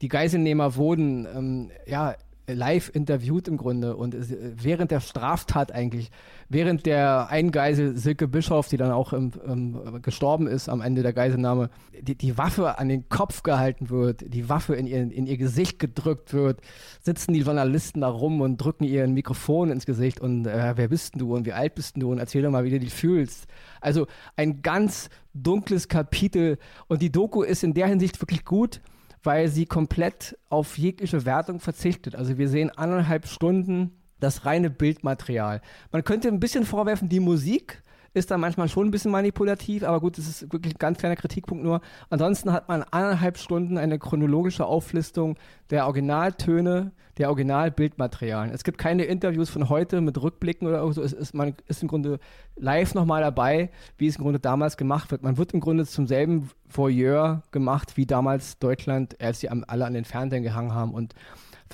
die 0.00 0.08
Geiselnehmer 0.08 0.76
wurden 0.76 1.26
ähm, 1.34 1.70
ja 1.86 2.14
live 2.54 2.90
interviewt 2.94 3.48
im 3.48 3.56
Grunde 3.56 3.96
und 3.96 4.16
während 4.18 4.90
der 4.90 5.00
Straftat 5.00 5.72
eigentlich, 5.72 6.10
während 6.48 6.86
der 6.86 7.28
Eingeisel 7.28 7.96
Silke 7.96 8.28
Bischof, 8.28 8.68
die 8.68 8.76
dann 8.76 8.90
auch 8.90 9.12
im, 9.12 9.32
ähm, 9.46 10.00
gestorben 10.02 10.46
ist 10.46 10.68
am 10.68 10.80
Ende 10.80 11.02
der 11.02 11.12
Geiselnahme, 11.12 11.70
die, 12.00 12.14
die, 12.14 12.38
Waffe 12.38 12.78
an 12.78 12.88
den 12.88 13.08
Kopf 13.08 13.42
gehalten 13.42 13.90
wird, 13.90 14.32
die 14.32 14.48
Waffe 14.48 14.74
in 14.74 14.86
ihr, 14.86 15.00
in 15.00 15.26
ihr 15.26 15.36
Gesicht 15.36 15.78
gedrückt 15.78 16.32
wird, 16.32 16.60
sitzen 17.00 17.32
die 17.32 17.40
Journalisten 17.40 18.00
da 18.00 18.08
rum 18.08 18.40
und 18.40 18.58
drücken 18.58 18.84
ihr 18.84 19.04
ein 19.04 19.14
Mikrofon 19.14 19.70
ins 19.70 19.86
Gesicht 19.86 20.20
und 20.20 20.46
äh, 20.46 20.72
wer 20.76 20.88
bist 20.88 21.20
du 21.20 21.34
und 21.34 21.46
wie 21.46 21.52
alt 21.52 21.74
bist 21.74 21.96
du 21.96 22.10
und 22.10 22.18
erzähl 22.18 22.42
doch 22.42 22.50
mal, 22.50 22.64
wie 22.64 22.70
du 22.70 22.78
dich 22.78 22.94
fühlst. 22.94 23.46
Also 23.80 24.06
ein 24.36 24.62
ganz 24.62 25.10
dunkles 25.34 25.88
Kapitel 25.88 26.58
und 26.88 27.02
die 27.02 27.10
Doku 27.10 27.42
ist 27.42 27.64
in 27.64 27.74
der 27.74 27.86
Hinsicht 27.86 28.20
wirklich 28.20 28.44
gut, 28.44 28.80
weil 29.22 29.48
sie 29.48 29.66
komplett 29.66 30.38
auf 30.48 30.78
jegliche 30.78 31.24
Wertung 31.24 31.60
verzichtet. 31.60 32.16
Also 32.16 32.38
wir 32.38 32.48
sehen 32.48 32.70
anderthalb 32.70 33.26
Stunden 33.26 33.92
das 34.20 34.44
reine 34.46 34.70
Bildmaterial. 34.70 35.60
Man 35.90 36.04
könnte 36.04 36.28
ein 36.28 36.40
bisschen 36.40 36.64
vorwerfen, 36.64 37.08
die 37.08 37.20
Musik 37.20 37.82
ist 38.14 38.30
da 38.30 38.38
manchmal 38.38 38.68
schon 38.68 38.88
ein 38.88 38.90
bisschen 38.90 39.10
manipulativ, 39.10 39.82
aber 39.84 40.00
gut, 40.00 40.18
das 40.18 40.26
ist 40.26 40.52
wirklich 40.52 40.74
ein 40.74 40.78
ganz 40.78 40.98
kleiner 40.98 41.16
Kritikpunkt 41.16 41.64
nur. 41.64 41.80
Ansonsten 42.10 42.52
hat 42.52 42.68
man 42.68 42.82
eineinhalb 42.82 43.38
Stunden 43.38 43.78
eine 43.78 43.98
chronologische 43.98 44.66
Auflistung 44.66 45.36
der 45.70 45.86
Originaltöne, 45.86 46.92
der 47.18 47.28
Originalbildmaterialien. 47.28 48.54
Es 48.54 48.64
gibt 48.64 48.78
keine 48.78 49.04
Interviews 49.04 49.48
von 49.48 49.68
heute 49.68 50.00
mit 50.00 50.20
Rückblicken 50.20 50.68
oder 50.68 50.90
so. 50.92 51.02
Es 51.02 51.12
ist, 51.12 51.34
man 51.34 51.54
ist 51.68 51.82
im 51.82 51.88
Grunde 51.88 52.18
live 52.56 52.94
nochmal 52.94 53.22
dabei, 53.22 53.70
wie 53.96 54.06
es 54.06 54.16
im 54.16 54.22
Grunde 54.22 54.40
damals 54.40 54.76
gemacht 54.76 55.10
wird. 55.10 55.22
Man 55.22 55.38
wird 55.38 55.52
im 55.52 55.60
Grunde 55.60 55.86
zum 55.86 56.06
selben 56.06 56.50
Voyeur 56.68 57.42
gemacht, 57.50 57.96
wie 57.96 58.06
damals 58.06 58.58
Deutschland, 58.58 59.20
als 59.20 59.40
sie 59.40 59.48
alle 59.48 59.86
an 59.86 59.94
den 59.94 60.04
Fernsehen 60.04 60.42
gehangen 60.42 60.74
haben 60.74 60.92
und 60.92 61.14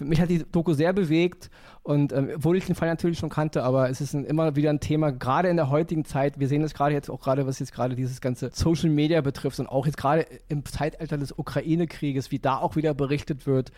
mich 0.01 0.21
hat 0.21 0.31
die 0.31 0.45
Doku 0.51 0.75
sehr 0.75 0.93
bewegt 0.93 1.51
und 1.89 2.13
ähm, 2.13 2.29
obwohl 2.37 2.59
ich 2.59 2.67
den 2.67 2.75
Fall 2.75 2.87
natürlich 2.87 3.19
schon 3.19 3.31
kannte, 3.31 3.63
aber 3.63 3.89
es 3.89 4.03
ist 4.03 4.13
ein, 4.13 4.27
immer 4.27 4.57
wieder 4.57 4.69
ein 4.69 4.79
Thema, 4.79 5.11
gerade 5.11 5.49
in 5.49 5.57
der 5.57 5.71
heutigen 5.71 6.05
Zeit. 6.05 6.39
Wir 6.39 6.47
sehen 6.47 6.63
es 6.63 6.75
gerade 6.75 6.93
jetzt 6.93 7.09
auch 7.09 7.19
gerade, 7.19 7.47
was 7.47 7.61
jetzt 7.61 7.73
gerade 7.73 7.95
dieses 7.95 8.21
ganze 8.21 8.51
Social 8.53 8.91
Media 8.91 9.23
betrifft 9.23 9.59
und 9.59 9.69
auch 9.69 9.87
jetzt 9.87 9.97
gerade 9.97 10.27
im 10.51 10.67
Zeitalter 10.67 11.17
des 11.17 11.33
Ukraine-Krieges, 11.39 12.31
wie 12.31 12.41
da 12.41 12.59
auch 12.59 12.77
wieder 12.77 12.93
berichtet 12.93 13.47
wird. 13.47 13.73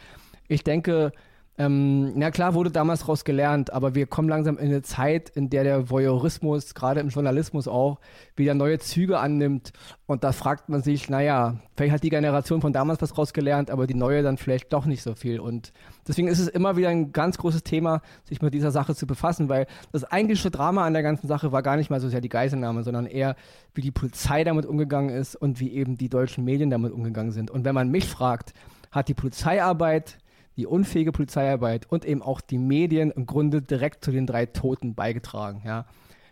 Ich 0.48 0.64
denke, 0.64 1.12
ähm, 1.58 2.18
na 2.18 2.30
klar 2.30 2.54
wurde 2.54 2.70
damals 2.70 3.00
daraus 3.00 3.22
gelernt, 3.22 3.70
aber 3.70 3.94
wir 3.94 4.06
kommen 4.06 4.30
langsam 4.30 4.56
in 4.56 4.68
eine 4.68 4.80
Zeit, 4.80 5.28
in 5.28 5.50
der 5.50 5.62
der 5.62 5.90
Voyeurismus, 5.90 6.74
gerade 6.74 7.00
im 7.00 7.10
Journalismus 7.10 7.68
auch, 7.68 7.98
wieder 8.34 8.54
neue 8.54 8.78
Züge 8.78 9.18
annimmt. 9.18 9.74
Und 10.06 10.24
da 10.24 10.32
fragt 10.32 10.70
man 10.70 10.82
sich, 10.82 11.10
naja, 11.10 11.56
vielleicht 11.76 11.92
hat 11.92 12.02
die 12.02 12.08
Generation 12.08 12.62
von 12.62 12.72
damals 12.72 13.02
was 13.02 13.10
daraus 13.10 13.34
gelernt, 13.34 13.70
aber 13.70 13.86
die 13.86 13.94
neue 13.94 14.22
dann 14.22 14.38
vielleicht 14.38 14.72
doch 14.72 14.86
nicht 14.86 15.02
so 15.02 15.14
viel. 15.14 15.38
Und 15.38 15.74
deswegen 16.08 16.28
ist 16.28 16.38
es 16.38 16.48
immer 16.48 16.78
wieder 16.78 16.88
ein 16.88 17.12
ganz 17.12 17.36
großes 17.36 17.62
Thema, 17.62 18.00
sich 18.24 18.40
mit 18.40 18.54
dieser 18.54 18.70
Sache 18.70 18.94
zu 18.94 19.06
befassen, 19.06 19.50
weil 19.50 19.66
das 19.92 20.04
eigentliche 20.04 20.50
Drama 20.50 20.86
an 20.86 20.94
der 20.94 21.02
ganzen 21.02 21.28
Sache 21.28 21.52
war 21.52 21.62
gar 21.62 21.76
nicht 21.76 21.90
mal 21.90 22.00
so 22.00 22.08
sehr 22.08 22.22
die 22.22 22.30
Geiselnahme, 22.30 22.84
sondern 22.84 23.04
eher, 23.04 23.36
wie 23.74 23.82
die 23.82 23.90
Polizei 23.90 24.44
damit 24.44 24.64
umgegangen 24.64 25.10
ist 25.10 25.36
und 25.36 25.60
wie 25.60 25.72
eben 25.72 25.98
die 25.98 26.08
deutschen 26.08 26.42
Medien 26.42 26.70
damit 26.70 26.92
umgegangen 26.92 27.32
sind. 27.32 27.50
Und 27.50 27.66
wenn 27.66 27.74
man 27.74 27.90
mich 27.90 28.06
fragt, 28.06 28.54
hat 28.90 29.08
die 29.08 29.14
Polizeiarbeit 29.14 30.16
die 30.56 30.66
unfähige 30.66 31.12
Polizeiarbeit 31.12 31.86
und 31.90 32.04
eben 32.04 32.22
auch 32.22 32.40
die 32.40 32.58
Medien 32.58 33.10
im 33.10 33.26
Grunde 33.26 33.62
direkt 33.62 34.04
zu 34.04 34.10
den 34.10 34.26
drei 34.26 34.46
Toten 34.46 34.94
beigetragen. 34.94 35.62
Ja. 35.64 35.86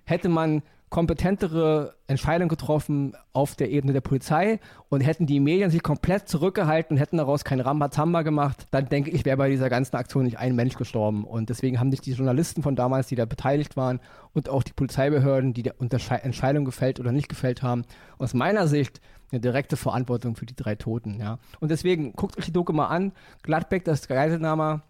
Hätte 0.04 0.28
man 0.28 0.62
kompetentere 0.90 1.94
Entscheidungen 2.06 2.48
getroffen 2.48 3.14
auf 3.32 3.56
der 3.56 3.70
Ebene 3.70 3.92
der 3.92 4.00
Polizei 4.00 4.58
und 4.88 5.02
hätten 5.02 5.26
die 5.26 5.40
Medien 5.40 5.70
sich 5.70 5.82
komplett 5.82 6.28
zurückgehalten 6.28 6.96
und 6.96 7.00
hätten 7.00 7.18
daraus 7.18 7.44
kein 7.44 7.60
Rambazamba 7.60 8.22
gemacht, 8.22 8.66
dann 8.70 8.88
denke 8.88 9.10
ich, 9.10 9.24
wäre 9.24 9.36
bei 9.36 9.50
dieser 9.50 9.68
ganzen 9.68 9.96
Aktion 9.96 10.24
nicht 10.24 10.38
ein 10.38 10.56
Mensch 10.56 10.76
gestorben. 10.76 11.24
Und 11.24 11.50
deswegen 11.50 11.78
haben 11.78 11.90
sich 11.90 12.00
die 12.00 12.12
Journalisten 12.12 12.62
von 12.62 12.74
damals, 12.74 13.08
die 13.08 13.16
da 13.16 13.26
beteiligt 13.26 13.76
waren 13.76 14.00
und 14.32 14.48
auch 14.48 14.62
die 14.62 14.72
Polizeibehörden, 14.72 15.52
die 15.52 15.62
der 15.62 15.74
Entscheidung 15.78 16.64
gefällt 16.64 17.00
oder 17.00 17.12
nicht 17.12 17.28
gefällt 17.28 17.62
haben, 17.62 17.84
aus 18.16 18.32
meiner 18.32 18.66
Sicht 18.66 19.00
eine 19.30 19.40
direkte 19.40 19.76
Verantwortung 19.76 20.36
für 20.36 20.46
die 20.46 20.56
drei 20.56 20.74
Toten. 20.74 21.20
Ja. 21.20 21.38
Und 21.60 21.70
deswegen 21.70 22.12
guckt 22.12 22.38
euch 22.38 22.46
die 22.46 22.52
Doku 22.52 22.72
mal 22.72 22.86
an. 22.86 23.12
Gladbeck, 23.42 23.84
das 23.84 24.08
Geiselnahme, 24.08 24.82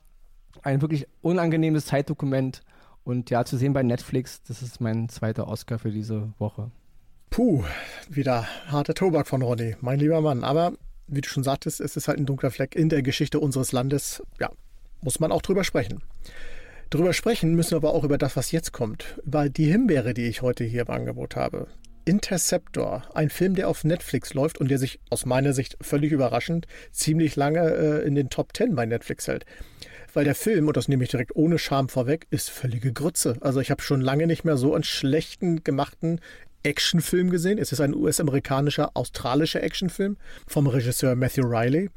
ein 0.63 0.81
wirklich 0.81 1.07
unangenehmes 1.23 1.87
Zeitdokument. 1.87 2.63
Und 3.05 3.31
ja, 3.31 3.45
zu 3.45 3.57
sehen 3.57 3.73
bei 3.73 3.83
Netflix, 3.83 4.43
das 4.43 4.63
ist 4.63 4.81
mein 4.81 5.09
zweiter 5.09 5.49
Oscar 5.49 5.79
für 5.79 5.91
diese 5.91 6.33
Woche. 6.39 6.71
Puh, 7.31 7.65
wieder 8.09 8.47
harter 8.67 8.95
Tobak 8.95 9.27
von 9.27 9.43
Ronny, 9.43 9.77
mein 9.81 9.99
lieber 9.99 10.21
Mann. 10.21 10.45
Aber 10.45 10.73
wie 11.07 11.21
du 11.21 11.29
schon 11.29 11.45
sagtest, 11.45 11.81
es 11.81 11.97
ist 11.97 12.09
halt 12.09 12.19
ein 12.19 12.27
dunkler 12.27 12.51
Fleck 12.51 12.75
in 12.75 12.89
der 12.89 13.03
Geschichte 13.03 13.41
unseres 13.41 13.73
Landes. 13.73 14.23
Ja, 14.41 14.51
muss 15.01 15.21
man 15.21 15.33
auch 15.33 15.43
drüber 15.43 15.65
sprechen. 15.65 16.03
Drüber 16.91 17.13
sprechen 17.13 17.55
müssen 17.55 17.73
wir 17.73 17.77
aber 17.77 17.95
auch 17.95 18.05
über 18.05 18.17
das, 18.17 18.37
was 18.37 18.51
jetzt 18.51 18.73
kommt. 18.73 19.19
Über 19.25 19.49
die 19.51 19.71
Himbeere, 19.71 20.15
die 20.15 20.25
ich 20.25 20.41
heute 20.41 20.65
hier 20.65 20.83
im 20.83 20.91
Angebot 20.91 21.37
habe. 21.37 21.67
Interceptor, 22.09 23.03
ein 23.15 23.29
Film, 23.29 23.55
der 23.55 23.69
auf 23.69 23.85
Netflix 23.85 24.33
läuft 24.33 24.59
und 24.59 24.71
der 24.71 24.79
sich 24.79 24.99
aus 25.11 25.27
meiner 25.27 25.53
Sicht 25.53 25.77
völlig 25.83 26.11
überraschend 26.11 26.67
ziemlich 26.91 27.37
lange 27.37 27.61
äh, 27.61 28.07
in 28.07 28.15
den 28.15 28.31
Top 28.31 28.55
Ten 28.55 28.75
bei 28.75 28.87
Netflix 28.87 29.29
hält. 29.29 29.45
Weil 30.15 30.25
der 30.25 30.35
Film, 30.35 30.69
und 30.69 30.77
das 30.79 30.89
nehme 30.89 31.05
ich 31.05 31.11
direkt 31.11 31.37
ohne 31.37 31.59
Scham 31.59 31.91
vorweg, 31.91 32.27
ist 32.31 32.49
völlige 32.49 32.95
Grütze. 32.95 33.37
Also 33.43 33.61
ich 33.61 33.71
habe 33.71 33.83
schon 33.83 34.01
lange 34.01 34.27
nicht 34.27 34.43
mehr 34.43 34.57
so 34.57 34.75
einen 34.75 34.85
schlechten 34.85 35.63
gemachten 35.65 36.21
Actionfilm 36.63 37.29
gesehen. 37.29 37.59
Es 37.59 37.73
ist 37.73 37.81
ein 37.81 37.95
US-amerikanischer, 37.95 38.91
australischer 38.95 39.63
Actionfilm 39.63 40.17
vom 40.47 40.67
Regisseur 40.67 41.15
Matthew 41.15 41.47
Riley. 41.47 41.91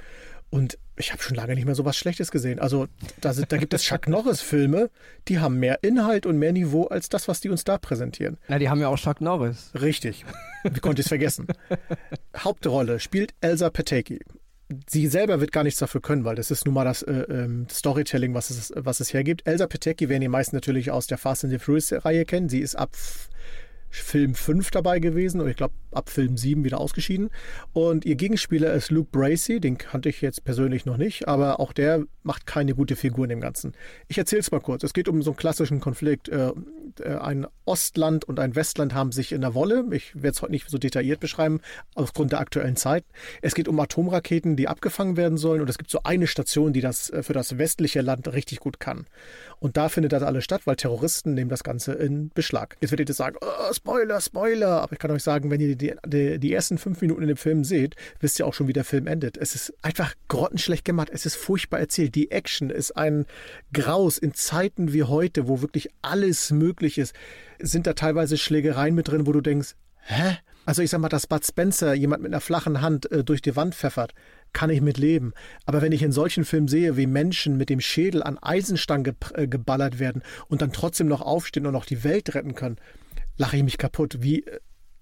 Und 0.52 0.78
ich 0.98 1.12
habe 1.14 1.24
schon 1.24 1.36
lange 1.36 1.56
nicht 1.56 1.66
mehr 1.66 1.76
so 1.76 1.86
was 1.86 1.98
Schlechtes 1.98 2.30
gesehen. 2.30 2.60
Also 2.60 2.88
da, 3.22 3.34
sind, 3.34 3.52
da 3.52 3.58
gibt 3.58 3.74
es 3.74 3.84
Chuck 3.84 4.08
Norris-Filme, 4.08 4.92
die 5.30 5.40
haben 5.40 5.58
mehr 5.58 5.82
Inhalt 5.82 6.26
und 6.26 6.38
mehr 6.38 6.52
Niveau 6.52 6.86
als 6.88 7.08
das, 7.08 7.30
was 7.30 7.40
die 7.40 7.50
uns 7.50 7.64
da 7.64 7.78
präsentieren. 7.78 8.38
Na, 8.50 8.60
die 8.60 8.70
haben 8.70 8.82
ja 8.82 8.90
auch 8.90 9.00
Chuck 9.00 9.22
Norris. 9.22 9.72
Richtig. 9.74 10.26
Wie 10.64 10.80
konnte 10.82 11.00
ich 11.00 11.06
es 11.06 11.10
vergessen? 11.10 11.48
Hauptrolle 12.38 13.00
spielt 13.00 13.34
Elsa 13.40 13.70
Pateki. 13.70 14.20
Sie 14.88 15.08
selber 15.08 15.40
wird 15.40 15.54
gar 15.54 15.64
nichts 15.64 15.80
dafür 15.80 16.02
können, 16.02 16.26
weil 16.26 16.36
das 16.36 16.52
ist 16.52 16.66
nun 16.66 16.76
mal 16.76 16.86
das 16.86 17.02
äh, 17.02 17.14
ähm, 17.14 17.68
Storytelling, 17.70 18.34
was 18.34 18.50
es, 18.50 18.74
was 18.76 19.00
es 19.00 19.14
hergibt. 19.14 19.48
Elsa 19.48 19.68
Pateki 19.68 20.10
werden 20.10 20.22
die 20.22 20.28
meisten 20.28 20.56
natürlich 20.56 20.92
aus 20.92 21.08
der 21.08 21.18
Fast 21.18 21.46
and 21.46 21.52
the 21.52 21.60
Furious-Reihe 21.60 22.26
kennen. 22.26 22.50
Sie 22.50 22.60
ist 22.60 22.76
ab 22.76 22.96
Film 23.92 24.36
5 24.36 24.72
dabei 24.72 25.00
gewesen 25.00 25.42
und 25.42 25.50
ich 25.50 25.58
glaube 25.58 25.74
ab 25.92 26.10
Film 26.10 26.38
7 26.38 26.64
wieder 26.64 26.80
ausgeschieden. 26.80 27.30
Und 27.74 28.06
ihr 28.06 28.16
Gegenspieler 28.16 28.74
ist 28.74 28.92
Luke 28.92 29.10
Bracey, 29.12 29.60
den 29.60 29.78
kannte 29.78 30.10
ich 30.10 30.22
jetzt 30.22 30.44
persönlich 30.44 30.86
noch 30.86 30.98
nicht, 30.98 31.28
aber 31.28 31.60
auch 31.60 31.74
der 31.74 32.06
macht 32.24 32.46
keine 32.46 32.76
gute 32.76 32.96
Figur 32.96 33.26
in 33.26 33.30
dem 33.30 33.42
Ganzen. 33.42 33.74
Ich 34.08 34.18
erzähle 34.18 34.42
es 34.42 34.52
mal 34.52 34.62
kurz. 34.62 34.84
Es 34.84 34.94
geht 34.94 35.08
um 35.08 35.22
so 35.22 35.32
einen 35.32 35.38
klassischen 35.38 35.80
Konflikt. 35.80 36.30
Äh, 36.30 36.52
äh, 37.00 37.16
ein 37.16 37.48
Ostland 37.66 38.26
und 38.26 38.40
ein 38.40 38.56
Westland 38.56 38.94
haben 38.94 39.12
sich 39.12 39.32
in 39.32 39.42
der 39.42 39.54
Wolle. 39.54 39.86
Ich 39.92 40.14
werde 40.16 40.30
es 40.30 40.42
heute 40.42 40.52
nicht 40.52 40.70
so 40.70 40.78
detailliert 40.78 41.20
beschreiben, 41.20 41.62
aufgrund 41.96 42.32
der 42.32 42.40
aktuellen 42.40 42.76
Zeit. 42.76 43.06
Es 43.42 43.56
geht 43.56 43.68
um 43.68 43.80
Atomraketen, 43.80 44.56
die 44.56 44.68
abgefangen 44.68 45.18
werden 45.18 45.38
sollen 45.38 45.62
und 45.62 45.70
es 45.70 45.78
gibt 45.78 45.90
so 45.90 46.02
eine 46.04 46.28
Station, 46.28 46.74
die 46.74 46.82
das 46.82 47.10
äh, 47.10 47.24
für 47.24 47.34
das 47.34 47.58
westliche 47.58 48.02
Land 48.02 48.32
richtig 48.32 48.60
gut 48.60 48.80
kann. 48.80 49.06
Und 49.60 49.78
da 49.78 49.90
findet 49.90 50.12
das 50.12 50.24
alles 50.24 50.44
statt, 50.44 50.62
weil 50.66 50.76
Terroristen 50.76 51.34
nehmen 51.34 51.50
das 51.50 51.64
Ganze 51.64 51.94
in 51.94 52.30
Beschlag. 52.30 52.78
Jetzt 52.82 52.92
werdet 52.92 53.10
ihr 53.10 53.16
sagen, 53.16 53.38
oh, 53.42 53.74
Spoiler, 53.84 54.22
Spoiler. 54.22 54.82
Aber 54.82 54.94
ich 54.94 55.00
kann 55.00 55.10
euch 55.10 55.24
sagen, 55.24 55.50
wenn 55.50 55.60
ihr 55.60 55.76
die, 55.76 55.96
die, 56.06 56.38
die 56.38 56.54
ersten 56.54 56.78
fünf 56.78 57.02
Minuten 57.02 57.24
in 57.24 57.28
dem 57.30 57.38
Film 57.38 57.64
seht, 57.64 57.96
wisst 58.20 58.38
ihr 58.38 58.46
auch 58.46 58.54
schon, 58.54 58.68
wie 58.68 58.74
der 58.74 58.84
Film 58.84 59.08
endet. 59.08 59.38
Es 59.38 59.56
ist 59.56 59.74
einfach 59.82 60.14
grottenschlecht 60.28 60.86
gemacht. 60.86 61.10
Es 61.12 61.26
ist 61.26 61.36
furchtbar 61.36 61.80
erzählt. 61.80 62.14
Die 62.14 62.30
Action 62.30 62.70
ist 62.70 62.96
ein 62.96 63.26
Graus 63.74 64.20
in 64.20 64.36
Zeiten 64.36 64.94
wie 64.94 65.04
heute, 65.04 65.48
wo 65.48 65.62
wirklich 65.62 65.90
alles 66.04 66.52
möglich 66.52 67.00
ist. 67.00 67.16
Sind 67.60 67.88
da 67.88 67.94
teilweise 67.94 68.38
Schlägereien 68.38 68.94
mit 68.94 69.08
drin, 69.08 69.26
wo 69.26 69.32
du 69.32 69.42
denkst, 69.42 69.76
hä? 70.04 70.38
Also 70.64 70.84
ich 70.84 70.92
sag 70.92 71.02
mal, 71.02 71.10
dass 71.10 71.26
Bud 71.26 71.44
Spencer 71.44 71.96
jemand 71.96 72.22
mit 72.22 72.32
einer 72.32 72.40
flachen 72.40 72.82
Hand 72.82 73.12
äh, 73.12 73.24
durch 73.24 73.42
die 73.42 73.56
Wand 73.56 73.74
pfeffert, 73.74 74.14
kann 74.54 74.70
ich 74.70 74.82
mit 74.82 75.00
leben. 75.00 75.34
Aber 75.66 75.82
wenn 75.82 75.92
ich 75.92 76.04
in 76.04 76.12
solchen 76.12 76.46
Filmen 76.46 76.68
sehe, 76.68 76.98
wie 76.98 77.08
Menschen 77.08 77.58
mit 77.58 77.70
dem 77.70 77.82
Schädel 77.82 78.22
an 78.22 78.38
Eisenstangen 78.38 79.04
ge 79.04 79.14
äh, 79.34 79.48
geballert 79.48 79.98
werden 79.98 80.22
und 80.50 80.62
dann 80.62 80.72
trotzdem 80.72 81.08
noch 81.08 81.22
aufstehen 81.22 81.66
und 81.66 81.74
noch 81.74 81.86
die 81.86 82.04
Welt 82.04 82.36
retten 82.36 82.54
können, 82.54 82.78
lache 83.38 83.58
ich 83.58 83.64
mich 83.64 83.78
kaputt, 83.78 84.18
wie 84.22 84.44
äh, 84.46 84.60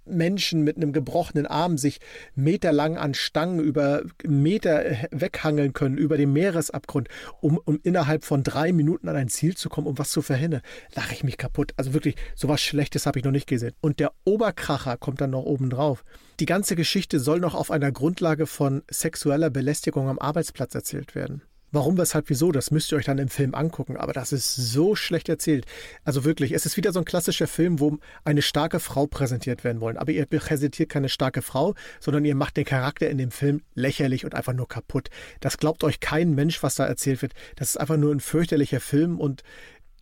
Menschen 0.10 0.64
mit 0.64 0.78
einem 0.78 0.92
gebrochenen 0.92 1.46
Arm 1.46 1.78
sich 1.78 2.00
meterlang 2.36 2.98
an 2.98 3.14
Stangen 3.14 3.60
über 3.60 4.02
Meter 4.26 4.84
weghangeln 5.12 5.74
können, 5.74 5.98
über 5.98 6.18
den 6.18 6.34
Meeresabgrund, 6.34 7.08
um, 7.42 7.60
um 7.64 7.80
innerhalb 7.84 8.24
von 8.24 8.44
drei 8.44 8.74
Minuten 8.74 9.08
an 9.08 9.16
ein 9.16 9.30
Ziel 9.30 9.56
zu 9.56 9.70
kommen, 9.70 9.88
um 9.88 9.98
was 9.98 10.10
zu 10.10 10.22
verhindern, 10.22 10.62
lache 10.96 11.14
ich 11.14 11.24
mich 11.24 11.38
kaputt. 11.38 11.74
Also 11.78 11.94
wirklich, 11.94 12.16
sowas 12.36 12.62
Schlechtes 12.62 13.06
habe 13.06 13.20
ich 13.20 13.26
noch 13.26 13.32
nicht 13.32 13.48
gesehen. 13.48 13.74
Und 13.82 14.00
der 14.00 14.12
Oberkracher 14.26 14.98
kommt 14.98 15.22
dann 15.22 15.32
noch 15.32 15.44
oben 15.44 15.70
drauf. 15.70 16.04
Die 16.40 16.46
ganze 16.46 16.76
Geschichte 16.76 17.20
soll 17.20 17.40
noch 17.40 17.56
auf 17.56 17.72
einer 17.72 17.92
Grundlage 17.92 18.48
von 18.48 18.84
sexueller 18.90 19.50
Belästigung 19.50 20.08
am 20.10 20.20
Arbeitsplatz 20.20 20.74
erzählt 20.74 21.16
werden. 21.16 21.44
Warum, 21.72 21.98
weshalb, 21.98 22.30
wieso, 22.30 22.52
das 22.52 22.72
müsst 22.72 22.92
ihr 22.92 22.98
euch 22.98 23.06
dann 23.06 23.20
im 23.20 23.28
Film 23.28 23.54
angucken. 23.54 23.98
Aber 23.98 24.14
das 24.14 24.32
ist 24.32 24.56
so 24.56 24.96
schlecht 24.96 25.30
erzählt. 25.30 25.66
Also 26.04 26.24
wirklich, 26.24 26.52
es 26.52 26.66
ist 26.66 26.78
wieder 26.78 26.92
so 26.92 27.00
ein 27.00 27.06
klassischer 27.06 27.48
Film, 27.48 27.80
wo 27.80 27.98
eine 28.24 28.42
starke 28.42 28.80
Frau 28.80 29.08
präsentiert 29.08 29.64
werden 29.64 29.82
wollen. 29.82 29.98
Aber 29.98 30.12
ihr 30.12 30.26
präsentiert 30.26 30.90
keine 30.90 31.10
starke 31.10 31.42
Frau, 31.42 31.76
sondern 32.00 32.26
ihr 32.26 32.36
macht 32.36 32.58
den 32.58 32.66
Charakter 32.66 33.10
in 33.10 33.18
dem 33.18 33.32
Film 33.32 33.62
lächerlich 33.76 34.26
und 34.26 34.36
einfach 34.36 34.54
nur 34.54 34.68
kaputt. 34.68 35.10
Das 35.40 35.58
glaubt 35.58 35.84
euch 35.84 36.00
kein 36.00 36.34
Mensch, 36.34 36.64
was 36.64 36.76
da 36.76 36.86
erzählt 36.86 37.22
wird. 37.22 37.34
Das 37.56 37.70
ist 37.70 37.78
einfach 37.78 37.98
nur 37.98 38.14
ein 38.14 38.20
fürchterlicher 38.20 38.80
Film 38.80 39.20
und 39.20 39.44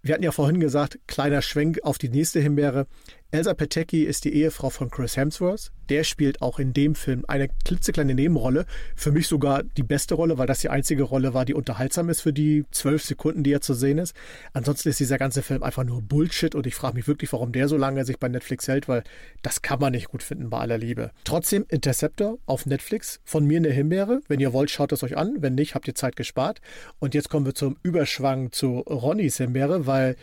wir 0.02 0.14
hatten 0.14 0.24
ja 0.24 0.32
vorhin 0.32 0.60
gesagt, 0.60 1.00
kleiner 1.08 1.42
Schwenk 1.42 1.80
auf 1.84 1.98
die 1.98 2.10
nächste 2.10 2.40
Himbeere. 2.40 2.88
Elsa 3.30 3.54
Pateki 3.54 4.04
ist 4.04 4.24
die 4.24 4.34
Ehefrau 4.34 4.70
von 4.70 4.90
Chris 4.90 5.18
Hemsworth. 5.18 5.74
Der 5.90 6.06
spielt 6.06 6.42
auch 6.42 6.60
in 6.60 6.72
dem 6.72 6.96
Film 6.96 7.26
eine 7.28 7.50
klitzekleine 7.66 8.16
Nebenrolle. 8.16 8.66
Für 8.96 9.12
mich 9.12 9.28
sogar 9.28 9.64
die 9.64 9.84
beste 9.84 10.16
Rolle, 10.16 10.38
weil 10.38 10.48
das 10.48 10.60
die 10.60 10.70
einzige 10.70 11.04
Rolle 11.04 11.34
war, 11.34 11.44
die 11.44 11.54
unterhaltsam 11.54 12.08
ist 12.08 12.22
für 12.22 12.32
die 12.32 12.64
zwölf 12.72 13.04
Sekunden, 13.04 13.44
die 13.44 13.52
er 13.52 13.60
zu 13.60 13.74
sehen 13.74 13.98
ist. 13.98 14.16
Ansonsten 14.54 14.88
ist 14.88 15.02
dieser 15.02 15.18
ganze 15.18 15.42
Film 15.42 15.62
einfach 15.62 15.84
nur 15.84 16.02
Bullshit 16.02 16.56
und 16.56 16.68
ich 16.68 16.76
frage 16.76 16.96
mich 16.96 17.06
wirklich, 17.10 17.34
warum 17.34 17.52
der 17.52 17.68
so 17.68 17.76
lange 17.76 18.06
sich 18.06 18.18
bei 18.18 18.30
Netflix 18.30 18.70
hält, 18.70 18.88
weil 18.88 19.04
das 19.42 19.62
kann 19.62 19.82
man 19.82 19.92
nicht 19.92 20.08
gut 20.08 20.24
finden 20.24 20.50
bei 20.50 20.60
aller 20.60 20.78
Liebe. 20.78 21.12
Trotzdem 21.26 21.66
Interceptor 21.68 22.38
auf 22.46 22.66
Netflix. 22.66 23.20
Von 23.26 23.46
mir 23.46 23.58
eine 23.58 23.72
Himbeere. 23.72 24.22
Wenn 24.30 24.40
ihr 24.40 24.54
wollt, 24.54 24.72
schaut 24.72 24.94
es 24.94 25.04
euch 25.04 25.18
an. 25.18 25.36
Wenn 25.40 25.56
nicht, 25.56 25.76
habt 25.76 25.90
ihr 25.90 25.96
Zeit 25.96 26.16
gespart. 26.16 26.62
Und 27.00 27.14
jetzt 27.14 27.30
kommen 27.30 27.46
wir 27.46 27.56
zum 27.56 27.76
Überschwang 27.84 28.54
zu 28.54 28.80
Ronnys 28.80 29.36
Himbeere, 29.36 29.86
weil 29.86 30.16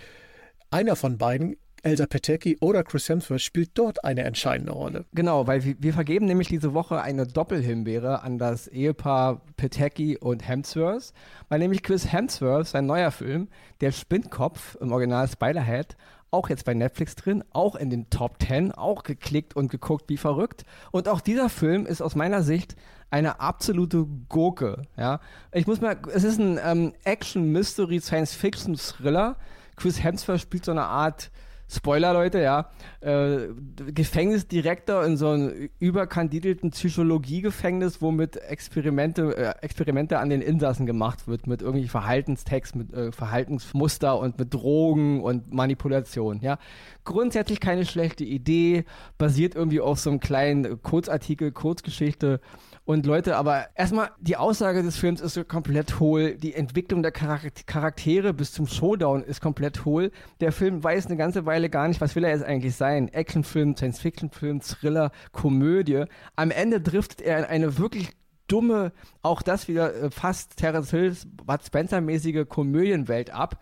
einer 0.70 0.96
von 0.96 1.18
beiden 1.18 1.56
Elsa 1.84 2.06
Pateki 2.06 2.56
oder 2.60 2.82
Chris 2.82 3.08
Hemsworth 3.08 3.42
spielt 3.42 3.70
dort 3.74 4.04
eine 4.04 4.22
entscheidende 4.22 4.72
Rolle. 4.72 5.04
Genau, 5.12 5.46
weil 5.46 5.62
wir, 5.64 5.92
vergeben 5.92 6.26
nämlich 6.26 6.48
diese 6.48 6.74
Woche 6.74 7.02
eine 7.02 7.26
Doppelhimbeere 7.26 8.22
an 8.22 8.38
das 8.38 8.68
Ehepaar 8.68 9.42
Pateki 9.56 10.16
und 10.16 10.46
Hemsworth, 10.46 11.12
weil 11.48 11.58
nämlich 11.58 11.82
Chris 11.82 12.10
Hemsworth, 12.10 12.68
sein 12.68 12.86
neuer 12.86 13.10
Film, 13.10 13.48
der 13.80 13.92
Spinnkopf 13.92 14.76
im 14.80 14.92
Original 14.92 15.28
Spiderhead, 15.28 15.96
auch 16.30 16.48
jetzt 16.48 16.64
bei 16.64 16.74
Netflix 16.74 17.14
drin, 17.14 17.44
auch 17.52 17.76
in 17.76 17.90
den 17.90 18.10
Top 18.10 18.42
10, 18.42 18.72
auch 18.72 19.04
geklickt 19.04 19.54
und 19.54 19.70
geguckt 19.70 20.06
wie 20.08 20.16
verrückt. 20.16 20.64
Und 20.90 21.08
auch 21.08 21.20
dieser 21.20 21.48
Film 21.48 21.86
ist 21.86 22.02
aus 22.02 22.16
meiner 22.16 22.42
Sicht 22.42 22.74
eine 23.10 23.38
absolute 23.40 24.04
Gurke. 24.28 24.82
Ja? 24.96 25.20
Ich 25.52 25.68
muss 25.68 25.80
mal, 25.80 25.96
es 26.12 26.24
ist 26.24 26.40
ein 26.40 26.58
ähm, 26.64 26.92
Action-Mystery-Science-Fiction-Thriller. 27.04 29.36
Chris 29.76 30.02
Hemsworth 30.02 30.40
spielt 30.40 30.64
so 30.64 30.72
eine 30.72 30.86
Art 30.86 31.30
Spoiler, 31.74 32.12
Leute, 32.12 32.40
ja, 32.40 32.70
äh, 33.00 33.48
Gefängnisdirektor 33.92 35.04
in 35.04 35.16
so 35.16 35.30
einem 35.30 35.68
überkandidelten 35.78 36.70
Psychologiegefängnis, 36.70 38.00
wo 38.00 38.10
mit 38.10 38.37
Experimente, 38.37 39.37
äh, 39.37 39.54
Experimente 39.64 40.18
an 40.18 40.30
den 40.30 40.40
Insassen 40.40 40.87
gemacht 40.87 41.26
wird, 41.26 41.46
mit 41.46 41.62
irgendwie 41.62 41.88
Verhaltenstext, 41.88 42.76
mit 42.76 42.92
äh, 42.92 43.12
Verhaltensmuster 43.12 44.18
und 44.18 44.38
mit 44.38 44.54
Drogen 44.54 45.22
und 45.22 45.52
Manipulation, 45.52 46.40
ja. 46.40 46.58
Grundsätzlich 47.04 47.60
keine 47.60 47.84
schlechte 47.84 48.24
Idee, 48.24 48.84
basiert 49.18 49.54
irgendwie 49.54 49.80
auf 49.80 49.98
so 49.98 50.10
einem 50.10 50.20
kleinen 50.20 50.82
Kurzartikel, 50.82 51.52
Kurzgeschichte 51.52 52.40
und 52.86 53.06
Leute, 53.06 53.36
aber 53.36 53.66
erstmal, 53.74 54.10
die 54.20 54.36
Aussage 54.36 54.82
des 54.82 54.96
Films 54.96 55.20
ist 55.20 55.34
so 55.34 55.44
komplett 55.44 56.00
hohl. 56.00 56.36
Die 56.36 56.54
Entwicklung 56.54 57.02
der 57.02 57.12
Charaktere 57.12 58.34
bis 58.34 58.52
zum 58.52 58.66
Showdown 58.66 59.22
ist 59.22 59.40
komplett 59.40 59.84
hohl. 59.84 60.10
Der 60.40 60.52
Film 60.52 60.84
weiß 60.84 61.06
eine 61.06 61.16
ganze 61.16 61.46
Weile 61.46 61.70
gar 61.70 61.88
nicht, 61.88 62.00
was 62.00 62.14
will 62.14 62.24
er 62.24 62.30
jetzt 62.30 62.44
eigentlich 62.44 62.76
sein. 62.76 63.08
Actionfilm, 63.08 63.76
Science-Fiction-Film, 63.76 64.60
Thriller, 64.60 65.12
Komödie. 65.32 66.04
Am 66.36 66.50
Ende 66.50 66.80
driftet 66.80 67.22
er 67.22 67.38
in 67.38 67.44
eine 67.44 67.78
wirklich 67.78 68.10
dumme, 68.48 68.92
auch 69.22 69.42
das 69.42 69.68
wieder 69.68 69.94
äh, 69.94 70.10
fast 70.10 70.56
Terence 70.56 70.90
Hills, 70.90 71.26
Bud 71.26 71.62
Spencer-mäßige 71.64 72.46
Komödienwelt 72.46 73.30
ab, 73.30 73.58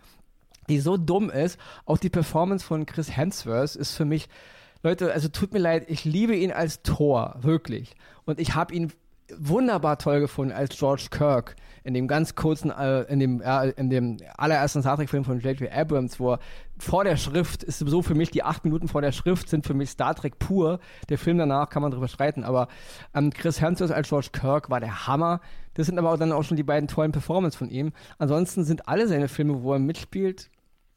die 0.69 0.79
so 0.79 0.97
dumm 0.97 1.29
ist. 1.29 1.59
Auch 1.85 1.97
die 1.97 2.09
Performance 2.09 2.65
von 2.65 2.85
Chris 2.85 3.15
Hemsworth 3.15 3.75
ist 3.75 3.95
für 3.95 4.05
mich 4.05 4.29
Leute, 4.83 5.13
also 5.13 5.29
tut 5.29 5.53
mir 5.53 5.59
leid, 5.59 5.85
ich 5.87 6.03
liebe 6.03 6.35
ihn 6.35 6.51
als 6.51 6.81
Tor, 6.83 7.37
wirklich. 7.39 7.95
Und 8.25 8.37
ich 8.39 8.53
habe 8.53 8.73
ihn 8.73 8.91
wunderbar 9.37 9.97
toll 9.97 10.19
gefunden 10.19 10.53
als 10.53 10.77
George 10.77 11.07
Kirk 11.09 11.55
in 11.85 11.93
dem 11.93 12.07
ganz 12.07 12.35
kurzen, 12.35 12.71
äh, 12.71 13.01
in 13.03 13.19
dem, 13.19 13.41
äh, 13.41 13.69
in 13.71 13.89
dem 13.89 14.17
allerersten 14.37 14.81
Star 14.81 14.95
Trek-Film 14.95 15.25
von 15.25 15.39
J.J. 15.39 15.71
Abrams, 15.71 16.19
wo 16.19 16.33
er 16.33 16.39
vor 16.77 17.03
der 17.03 17.17
Schrift 17.17 17.63
ist 17.63 17.79
so 17.79 18.01
für 18.01 18.15
mich, 18.15 18.31
die 18.31 18.43
acht 18.43 18.63
Minuten 18.63 18.87
vor 18.87 19.01
der 19.01 19.11
Schrift 19.11 19.49
sind 19.49 19.65
für 19.65 19.73
mich 19.73 19.89
Star 19.89 20.15
Trek 20.15 20.39
pur. 20.39 20.79
Der 21.09 21.17
Film 21.17 21.37
danach 21.37 21.69
kann 21.69 21.81
man 21.81 21.91
drüber 21.91 22.07
streiten, 22.07 22.43
aber 22.43 22.67
ähm, 23.13 23.31
Chris 23.31 23.61
Hemsworth 23.61 23.91
als 23.91 24.09
George 24.09 24.29
Kirk 24.31 24.69
war 24.69 24.79
der 24.79 25.07
Hammer. 25.07 25.41
Das 25.75 25.87
sind 25.87 25.97
aber 25.97 26.11
auch 26.11 26.17
dann 26.17 26.31
auch 26.31 26.43
schon 26.43 26.57
die 26.57 26.63
beiden 26.63 26.87
tollen 26.87 27.11
Performances 27.11 27.57
von 27.57 27.69
ihm. 27.69 27.91
Ansonsten 28.17 28.63
sind 28.63 28.87
alle 28.87 29.07
seine 29.07 29.27
Filme, 29.27 29.63
wo 29.63 29.73
er 29.73 29.79
mitspielt, 29.79 30.49